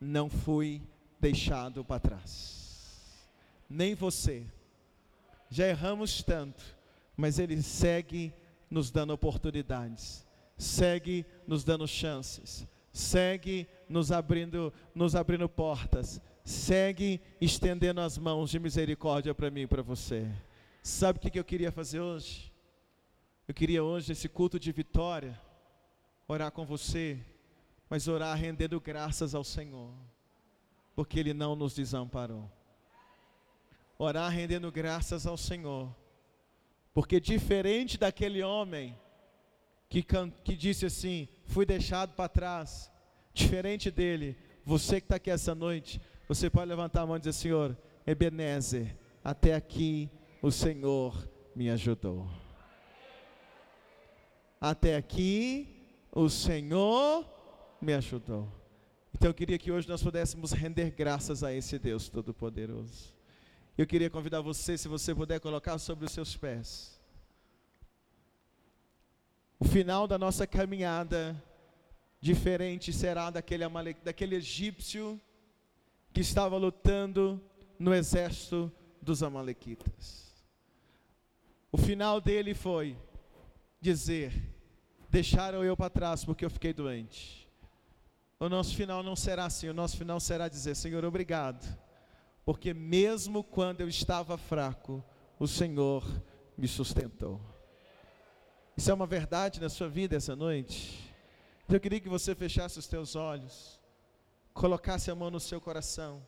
não 0.00 0.28
fui 0.28 0.82
deixado 1.20 1.84
para 1.84 2.00
trás. 2.00 3.28
Nem 3.68 3.94
você. 3.94 4.46
Já 5.48 5.66
erramos 5.68 6.22
tanto, 6.22 6.64
mas 7.16 7.38
Ele 7.38 7.60
segue 7.62 8.32
nos 8.70 8.90
dando 8.90 9.12
oportunidades, 9.12 10.26
segue 10.56 11.26
nos 11.46 11.64
dando 11.64 11.86
chances, 11.86 12.66
segue 12.92 13.66
nos 13.88 14.12
abrindo, 14.12 14.72
nos 14.94 15.16
abrindo 15.16 15.48
portas, 15.48 16.20
segue 16.44 17.20
estendendo 17.40 18.00
as 18.00 18.16
mãos 18.16 18.50
de 18.50 18.58
misericórdia 18.60 19.34
para 19.34 19.50
mim 19.50 19.62
e 19.62 19.66
para 19.66 19.82
você. 19.82 20.30
Sabe 20.82 21.18
o 21.18 21.20
que 21.20 21.38
eu 21.38 21.44
queria 21.44 21.72
fazer 21.72 22.00
hoje? 22.00 22.50
Eu 23.46 23.54
queria 23.54 23.82
hoje, 23.82 24.12
esse 24.12 24.28
culto 24.28 24.58
de 24.58 24.70
vitória, 24.70 25.38
orar 26.28 26.52
com 26.52 26.64
você, 26.64 27.18
mas 27.90 28.06
orar 28.06 28.38
rendendo 28.38 28.80
graças 28.80 29.34
ao 29.34 29.42
Senhor, 29.42 29.92
porque 30.94 31.18
Ele 31.18 31.34
não 31.34 31.56
nos 31.56 31.74
desamparou. 31.74 32.48
Orar 33.98 34.30
rendendo 34.30 34.70
graças 34.70 35.26
ao 35.26 35.36
Senhor, 35.36 35.92
porque 36.94 37.18
diferente 37.18 37.98
daquele 37.98 38.44
homem 38.44 38.96
que, 39.88 40.04
que 40.44 40.56
disse 40.56 40.86
assim: 40.86 41.28
fui 41.44 41.66
deixado 41.66 42.14
para 42.14 42.28
trás, 42.28 42.90
diferente 43.34 43.90
dele, 43.90 44.38
você 44.64 45.00
que 45.00 45.06
está 45.06 45.16
aqui 45.16 45.30
essa 45.30 45.54
noite, 45.54 46.00
você 46.28 46.48
pode 46.48 46.68
levantar 46.68 47.02
a 47.02 47.06
mão 47.06 47.16
e 47.16 47.18
dizer: 47.18 47.32
Senhor, 47.32 47.76
Ebenezer, 48.06 48.96
até 49.22 49.54
aqui 49.54 50.08
o 50.40 50.52
Senhor 50.52 51.28
me 51.56 51.68
ajudou. 51.68 52.30
Até 54.60 54.94
aqui 54.94 55.66
o 56.12 56.28
Senhor 56.28 57.39
me 57.80 57.94
ajudou. 57.94 58.48
Então 59.14 59.30
eu 59.30 59.34
queria 59.34 59.58
que 59.58 59.72
hoje 59.72 59.88
nós 59.88 60.02
pudéssemos 60.02 60.52
render 60.52 60.90
graças 60.90 61.42
a 61.42 61.52
esse 61.52 61.78
Deus 61.78 62.08
Todo-Poderoso. 62.08 63.14
Eu 63.76 63.86
queria 63.86 64.10
convidar 64.10 64.40
você, 64.40 64.76
se 64.76 64.88
você 64.88 65.14
puder 65.14 65.40
colocar 65.40 65.78
sobre 65.78 66.04
os 66.04 66.12
seus 66.12 66.36
pés. 66.36 67.00
O 69.58 69.64
final 69.64 70.06
da 70.06 70.18
nossa 70.18 70.46
caminhada 70.46 71.42
diferente 72.20 72.92
será 72.92 73.30
daquele, 73.30 73.64
daquele 74.04 74.36
egípcio 74.36 75.20
que 76.12 76.20
estava 76.20 76.56
lutando 76.56 77.40
no 77.78 77.94
exército 77.94 78.70
dos 79.00 79.22
amalequitas. 79.22 80.30
O 81.72 81.78
final 81.78 82.20
dele 82.20 82.52
foi 82.52 82.96
dizer: 83.80 84.32
Deixaram 85.08 85.64
eu 85.64 85.76
para 85.76 85.90
trás 85.90 86.24
porque 86.24 86.44
eu 86.44 86.50
fiquei 86.50 86.72
doente. 86.72 87.39
O 88.42 88.48
nosso 88.48 88.74
final 88.74 89.02
não 89.02 89.14
será 89.14 89.44
assim, 89.44 89.68
o 89.68 89.74
nosso 89.74 89.98
final 89.98 90.18
será 90.18 90.48
dizer: 90.48 90.74
Senhor, 90.74 91.04
obrigado, 91.04 91.62
porque 92.42 92.72
mesmo 92.72 93.44
quando 93.44 93.82
eu 93.82 93.88
estava 93.88 94.38
fraco, 94.38 95.04
o 95.38 95.46
Senhor 95.46 96.02
me 96.56 96.66
sustentou. 96.66 97.38
Isso 98.74 98.90
é 98.90 98.94
uma 98.94 99.06
verdade 99.06 99.60
na 99.60 99.68
sua 99.68 99.90
vida 99.90 100.16
essa 100.16 100.34
noite? 100.34 101.12
Eu 101.68 101.78
queria 101.78 102.00
que 102.00 102.08
você 102.08 102.34
fechasse 102.34 102.78
os 102.78 102.86
teus 102.86 103.14
olhos, 103.14 103.78
colocasse 104.54 105.10
a 105.10 105.14
mão 105.14 105.30
no 105.30 105.38
seu 105.38 105.60
coração 105.60 106.22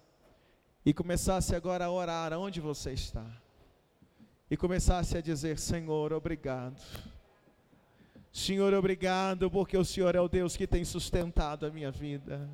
e 0.84 0.92
começasse 0.92 1.56
agora 1.56 1.86
a 1.86 1.90
orar 1.90 2.34
onde 2.34 2.60
você 2.60 2.92
está. 2.92 3.24
E 4.50 4.56
começasse 4.56 5.16
a 5.16 5.22
dizer: 5.22 5.58
Senhor, 5.58 6.12
obrigado. 6.12 6.78
Senhor, 8.32 8.72
obrigado, 8.72 9.50
porque 9.50 9.76
o 9.76 9.84
Senhor 9.84 10.14
é 10.14 10.20
o 10.20 10.26
Deus 10.26 10.56
que 10.56 10.66
tem 10.66 10.86
sustentado 10.86 11.66
a 11.66 11.70
minha 11.70 11.90
vida. 11.90 12.48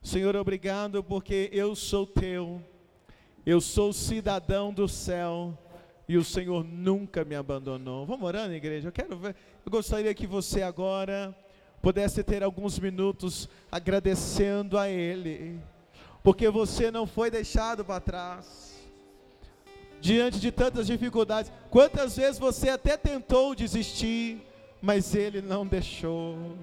Senhor, 0.00 0.34
obrigado, 0.36 1.04
porque 1.04 1.50
eu 1.52 1.76
sou 1.76 2.06
teu, 2.06 2.62
eu 3.44 3.60
sou 3.60 3.92
cidadão 3.92 4.72
do 4.72 4.88
céu 4.88 5.56
e 6.08 6.16
o 6.16 6.24
Senhor 6.24 6.64
nunca 6.64 7.26
me 7.26 7.34
abandonou. 7.34 8.06
Vamos 8.06 8.26
orando, 8.26 8.54
igreja? 8.54 8.88
Eu 8.88 8.92
quero 8.92 9.18
ver, 9.18 9.36
eu 9.66 9.70
gostaria 9.70 10.14
que 10.14 10.26
você 10.26 10.62
agora 10.62 11.36
pudesse 11.82 12.24
ter 12.24 12.42
alguns 12.42 12.78
minutos 12.78 13.50
agradecendo 13.70 14.78
a 14.78 14.88
Ele, 14.88 15.60
porque 16.22 16.48
você 16.48 16.90
não 16.90 17.06
foi 17.06 17.30
deixado 17.30 17.84
para 17.84 18.00
trás. 18.00 18.88
Diante 20.00 20.40
de 20.40 20.50
tantas 20.50 20.86
dificuldades, 20.86 21.52
quantas 21.68 22.16
vezes 22.16 22.38
você 22.38 22.70
até 22.70 22.96
tentou 22.96 23.54
desistir, 23.54 24.42
mas 24.80 25.14
Ele 25.14 25.42
não 25.42 25.66
deixou. 25.66 26.56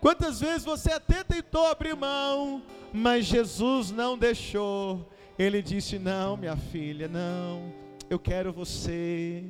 Quantas 0.00 0.40
vezes 0.40 0.64
você 0.64 0.92
até 0.92 1.24
tentou 1.24 1.66
abrir 1.66 1.96
mão, 1.96 2.62
mas 2.92 3.26
Jesus 3.26 3.90
não 3.90 4.16
deixou. 4.16 5.08
Ele 5.38 5.60
disse: 5.60 5.98
Não, 5.98 6.36
minha 6.36 6.56
filha, 6.56 7.08
não, 7.08 7.72
eu 8.08 8.18
quero 8.18 8.52
você. 8.52 9.44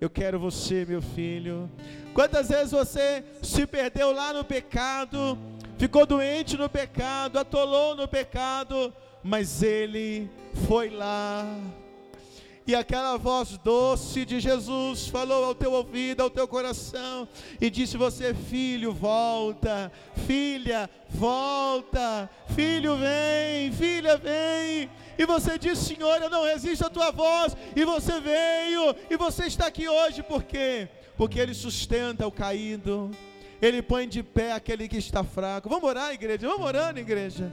Eu 0.00 0.08
quero 0.08 0.38
você, 0.38 0.84
meu 0.84 1.02
filho. 1.02 1.68
Quantas 2.14 2.48
vezes 2.48 2.70
você 2.70 3.24
se 3.42 3.66
perdeu 3.66 4.12
lá 4.12 4.32
no 4.32 4.44
pecado, 4.44 5.36
ficou 5.76 6.06
doente 6.06 6.56
no 6.56 6.68
pecado, 6.68 7.36
atolou 7.36 7.96
no 7.96 8.06
pecado, 8.06 8.94
mas 9.24 9.60
Ele 9.60 10.30
foi 10.68 10.90
lá 10.90 11.44
e 12.68 12.74
aquela 12.74 13.16
voz 13.16 13.56
doce 13.64 14.26
de 14.26 14.38
Jesus 14.38 15.08
falou 15.08 15.42
ao 15.42 15.54
teu 15.54 15.72
ouvido, 15.72 16.22
ao 16.22 16.28
teu 16.28 16.46
coração, 16.46 17.26
e 17.58 17.70
disse: 17.70 17.96
Você, 17.96 18.34
filho, 18.34 18.92
volta, 18.92 19.90
filha, 20.26 20.90
volta, 21.08 22.28
filho, 22.54 22.94
vem, 22.98 23.72
filha, 23.72 24.18
vem. 24.18 24.90
E 25.16 25.24
você 25.24 25.58
disse: 25.58 25.94
Senhor, 25.94 26.20
eu 26.20 26.28
não 26.28 26.44
resisto 26.44 26.84
à 26.84 26.90
tua 26.90 27.10
voz, 27.10 27.56
e 27.74 27.86
você 27.86 28.20
veio, 28.20 28.94
e 29.08 29.16
você 29.16 29.46
está 29.46 29.68
aqui 29.68 29.88
hoje, 29.88 30.22
por 30.22 30.42
quê? 30.42 30.90
Porque 31.16 31.40
Ele 31.40 31.54
sustenta 31.54 32.26
o 32.26 32.30
caído, 32.30 33.10
Ele 33.62 33.80
põe 33.80 34.06
de 34.06 34.22
pé 34.22 34.52
aquele 34.52 34.86
que 34.88 34.98
está 34.98 35.24
fraco. 35.24 35.70
Vamos 35.70 35.88
orar, 35.88 36.12
igreja, 36.12 36.46
vamos 36.46 36.66
orando, 36.66 37.00
igreja. 37.00 37.50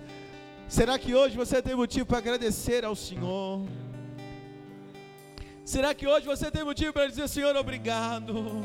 Será 0.67 0.99
que 0.99 1.15
hoje 1.15 1.37
você 1.37 1.61
tem 1.61 1.73
motivo 1.73 2.05
para 2.05 2.17
agradecer 2.17 2.83
ao 2.83 2.97
Senhor? 2.97 3.65
Será 5.65 5.95
que 5.95 6.05
hoje 6.05 6.27
você 6.27 6.51
tem 6.51 6.63
motivo 6.63 6.93
para 6.93 7.07
dizer, 7.07 7.27
Senhor, 7.27 7.55
obrigado, 7.55 8.61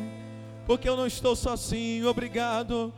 porque 0.67 0.87
eu 0.87 0.95
não 0.99 1.07
estou 1.07 1.35
sozinho, 1.35 2.07
obrigado, 2.07 2.93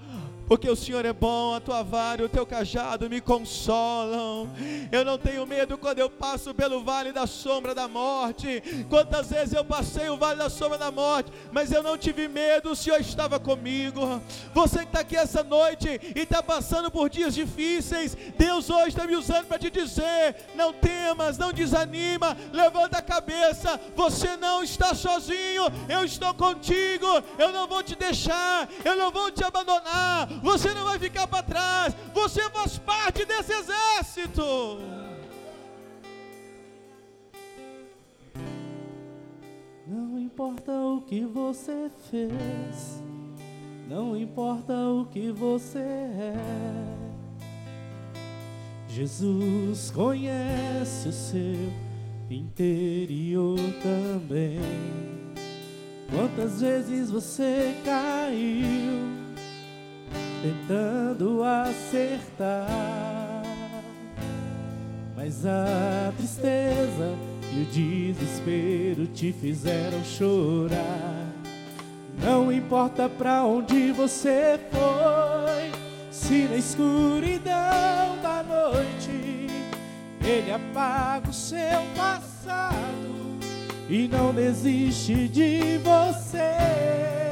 porque 0.47 0.68
o 0.68 0.76
Senhor 0.76 1.05
é 1.05 1.12
bom, 1.12 1.55
a 1.55 1.61
tua 1.61 1.82
vara 1.82 2.22
e 2.22 2.24
o 2.24 2.28
teu 2.28 2.45
cajado 2.45 3.09
me 3.09 3.20
consolam. 3.20 4.51
Eu 4.90 5.05
não 5.05 5.18
tenho 5.18 5.47
medo 5.47 5.78
quando 5.78 5.99
eu 5.99 6.11
passo 6.11 6.55
pelo 6.55 6.82
vale 6.82 7.12
da 7.12 7.26
sombra 7.26 7.74
da 7.74 7.88
morte. 7.88 8.62
Quantas 8.88 9.30
vezes 9.30 9.55
eu 9.55 9.64
passei 9.64 10.09
o 10.09 10.16
vale 10.16 10.38
da 10.38 10.51
sombra 10.51 10.78
da 10.78 10.90
morte, 10.90 11.32
mas 11.53 11.72
eu 11.72 11.82
não 11.82 11.97
tive 11.97 12.28
medo, 12.28 12.70
o 12.70 12.76
Senhor 12.76 13.01
estava 13.01 13.38
comigo. 13.38 14.20
Você 14.53 14.80
que 14.80 14.84
está 14.86 15.01
aqui 15.01 15.16
essa 15.16 15.43
noite 15.43 15.88
e 16.14 16.20
está 16.20 16.43
passando 16.43 16.90
por 16.90 17.09
dias 17.09 17.34
difíceis, 17.34 18.16
Deus 18.36 18.68
hoje 18.70 18.88
está 18.88 19.07
me 19.07 19.16
usando 19.16 19.47
para 19.47 19.59
te 19.59 19.70
dizer: 19.70 20.36
não 20.55 20.72
temas, 20.72 21.38
não 21.38 21.53
desanima, 21.53 22.36
levanta 22.53 22.99
a 22.99 23.03
cabeça, 23.03 23.80
você 23.95 24.36
não 24.36 24.62
está 24.62 24.95
sozinho, 24.95 25.64
eu 25.88 26.05
estou 26.05 26.34
contigo, 26.34 27.07
eu 27.38 27.53
não 27.53 27.66
vou 27.66 27.82
te 27.82 27.95
deixar, 27.95 28.68
eu 28.84 28.97
não 28.97 29.11
vou 29.11 29.30
te 29.30 29.45
abandonar 29.45 30.28
você 30.41 30.72
não 30.72 30.85
vai 30.85 30.99
ficar 30.99 31.26
para 31.26 31.43
trás, 31.43 31.95
você 32.14 32.49
faz 32.51 32.78
parte 32.78 33.24
desse 33.24 33.53
exército. 33.53 34.80
Não 39.87 40.18
importa 40.18 40.72
o 40.72 41.03
que 41.03 41.24
você 41.24 41.91
fez, 42.11 43.03
não 43.89 44.16
importa 44.16 44.72
o 44.72 45.07
que 45.07 45.30
você 45.30 45.78
é. 45.78 47.12
Jesus 48.89 49.91
conhece 49.91 51.09
o 51.09 51.12
seu 51.12 51.72
interior 52.30 53.59
também. 53.83 54.61
Quantas 56.11 56.61
vezes 56.61 57.11
você 57.11 57.74
caiu? 57.85 59.21
Tentando 60.43 61.45
acertar. 61.45 62.66
Mas 65.16 65.47
a 65.47 66.12
tristeza 66.16 67.14
e 67.53 67.62
o 67.62 67.64
desespero 67.66 69.07
te 69.07 69.32
fizeram 69.32 70.03
chorar. 70.05 71.28
Não 72.20 72.53
importa 72.53 73.09
pra 73.09 73.45
onde 73.45 73.93
você 73.93 74.59
foi, 74.70 75.70
se 76.11 76.49
na 76.49 76.57
escuridão 76.57 78.18
da 78.22 78.43
noite 78.43 79.47
ele 80.24 80.53
apaga 80.53 81.30
o 81.30 81.32
seu 81.32 81.80
passado 81.97 83.12
e 83.88 84.09
não 84.09 84.32
desiste 84.34 85.28
de 85.28 85.78
você. 85.78 87.32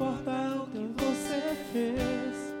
importa 0.00 0.32
o 0.56 0.66
que 0.66 0.88
você 0.96 1.56
fez, 1.74 2.54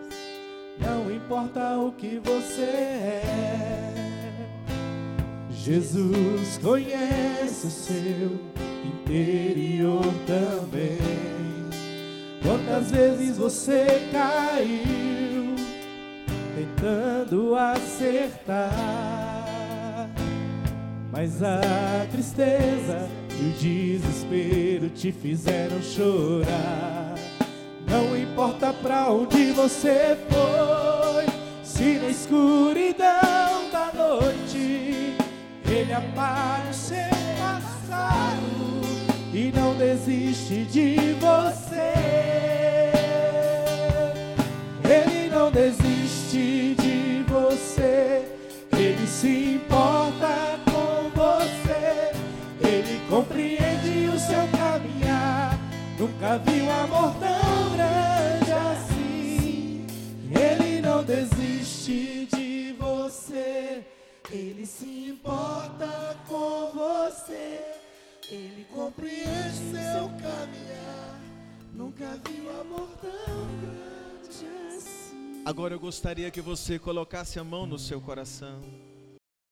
não 0.78 1.10
importa 1.10 1.78
o 1.78 1.90
que 1.92 2.20
você 2.22 2.60
é. 2.60 3.92
Jesus 5.50 6.58
conhece 6.58 7.66
o 7.66 7.70
seu 7.70 8.38
interior 8.84 10.04
também. 10.26 10.98
Quantas 12.42 12.90
vezes 12.90 13.38
você 13.38 13.86
caiu 14.12 15.54
tentando 16.54 17.56
acertar, 17.56 18.66
mas 21.10 21.42
a 21.42 22.06
tristeza 22.12 23.08
e 23.30 23.48
o 23.48 23.52
desespero 23.58 24.90
te 24.90 25.10
fizeram 25.10 25.80
chorar. 25.80 27.09
Pra 28.82 29.10
onde 29.10 29.52
você 29.52 30.16
foi, 30.30 31.26
se 31.62 31.98
na 31.98 32.08
escuridão 32.08 33.70
da 33.70 33.92
noite 33.94 35.14
ele 35.66 35.92
seu 36.72 36.96
passado 37.38 38.80
e 39.34 39.52
não 39.54 39.74
desiste 39.74 40.64
de 40.64 40.96
você. 41.20 41.92
Ele 44.82 45.30
não 45.30 45.50
desiste 45.50 46.74
de 46.80 47.24
você. 47.28 48.24
Ele 48.72 49.06
se 49.06 49.56
importa 49.56 50.58
com 50.64 51.10
você. 51.14 52.12
Ele 52.66 52.98
compreende 53.10 54.08
o 54.08 54.18
seu 54.18 54.48
caminhar. 54.58 55.58
Nunca 55.98 56.38
vi 56.38 56.62
um 56.62 56.70
amor 56.70 57.14
tão 57.20 57.76
grande 57.76 57.89
você. 63.30 63.84
Ele 64.30 64.66
se 64.66 65.08
importa 65.08 66.16
com 66.26 66.72
você. 66.72 67.60
Ele 68.30 68.66
compreende 68.72 69.56
seu 69.56 70.08
caminhar. 70.20 71.20
Nunca 71.72 72.20
vi 72.26 72.40
um 72.40 72.60
amor 72.60 72.88
tão 73.00 73.46
grande 73.60 74.76
assim. 74.76 75.42
Agora 75.46 75.74
eu 75.74 75.80
gostaria 75.80 76.30
que 76.30 76.40
você 76.40 76.78
colocasse 76.78 77.38
a 77.38 77.44
mão 77.44 77.66
no 77.66 77.78
seu 77.78 78.00
coração. 78.00 78.60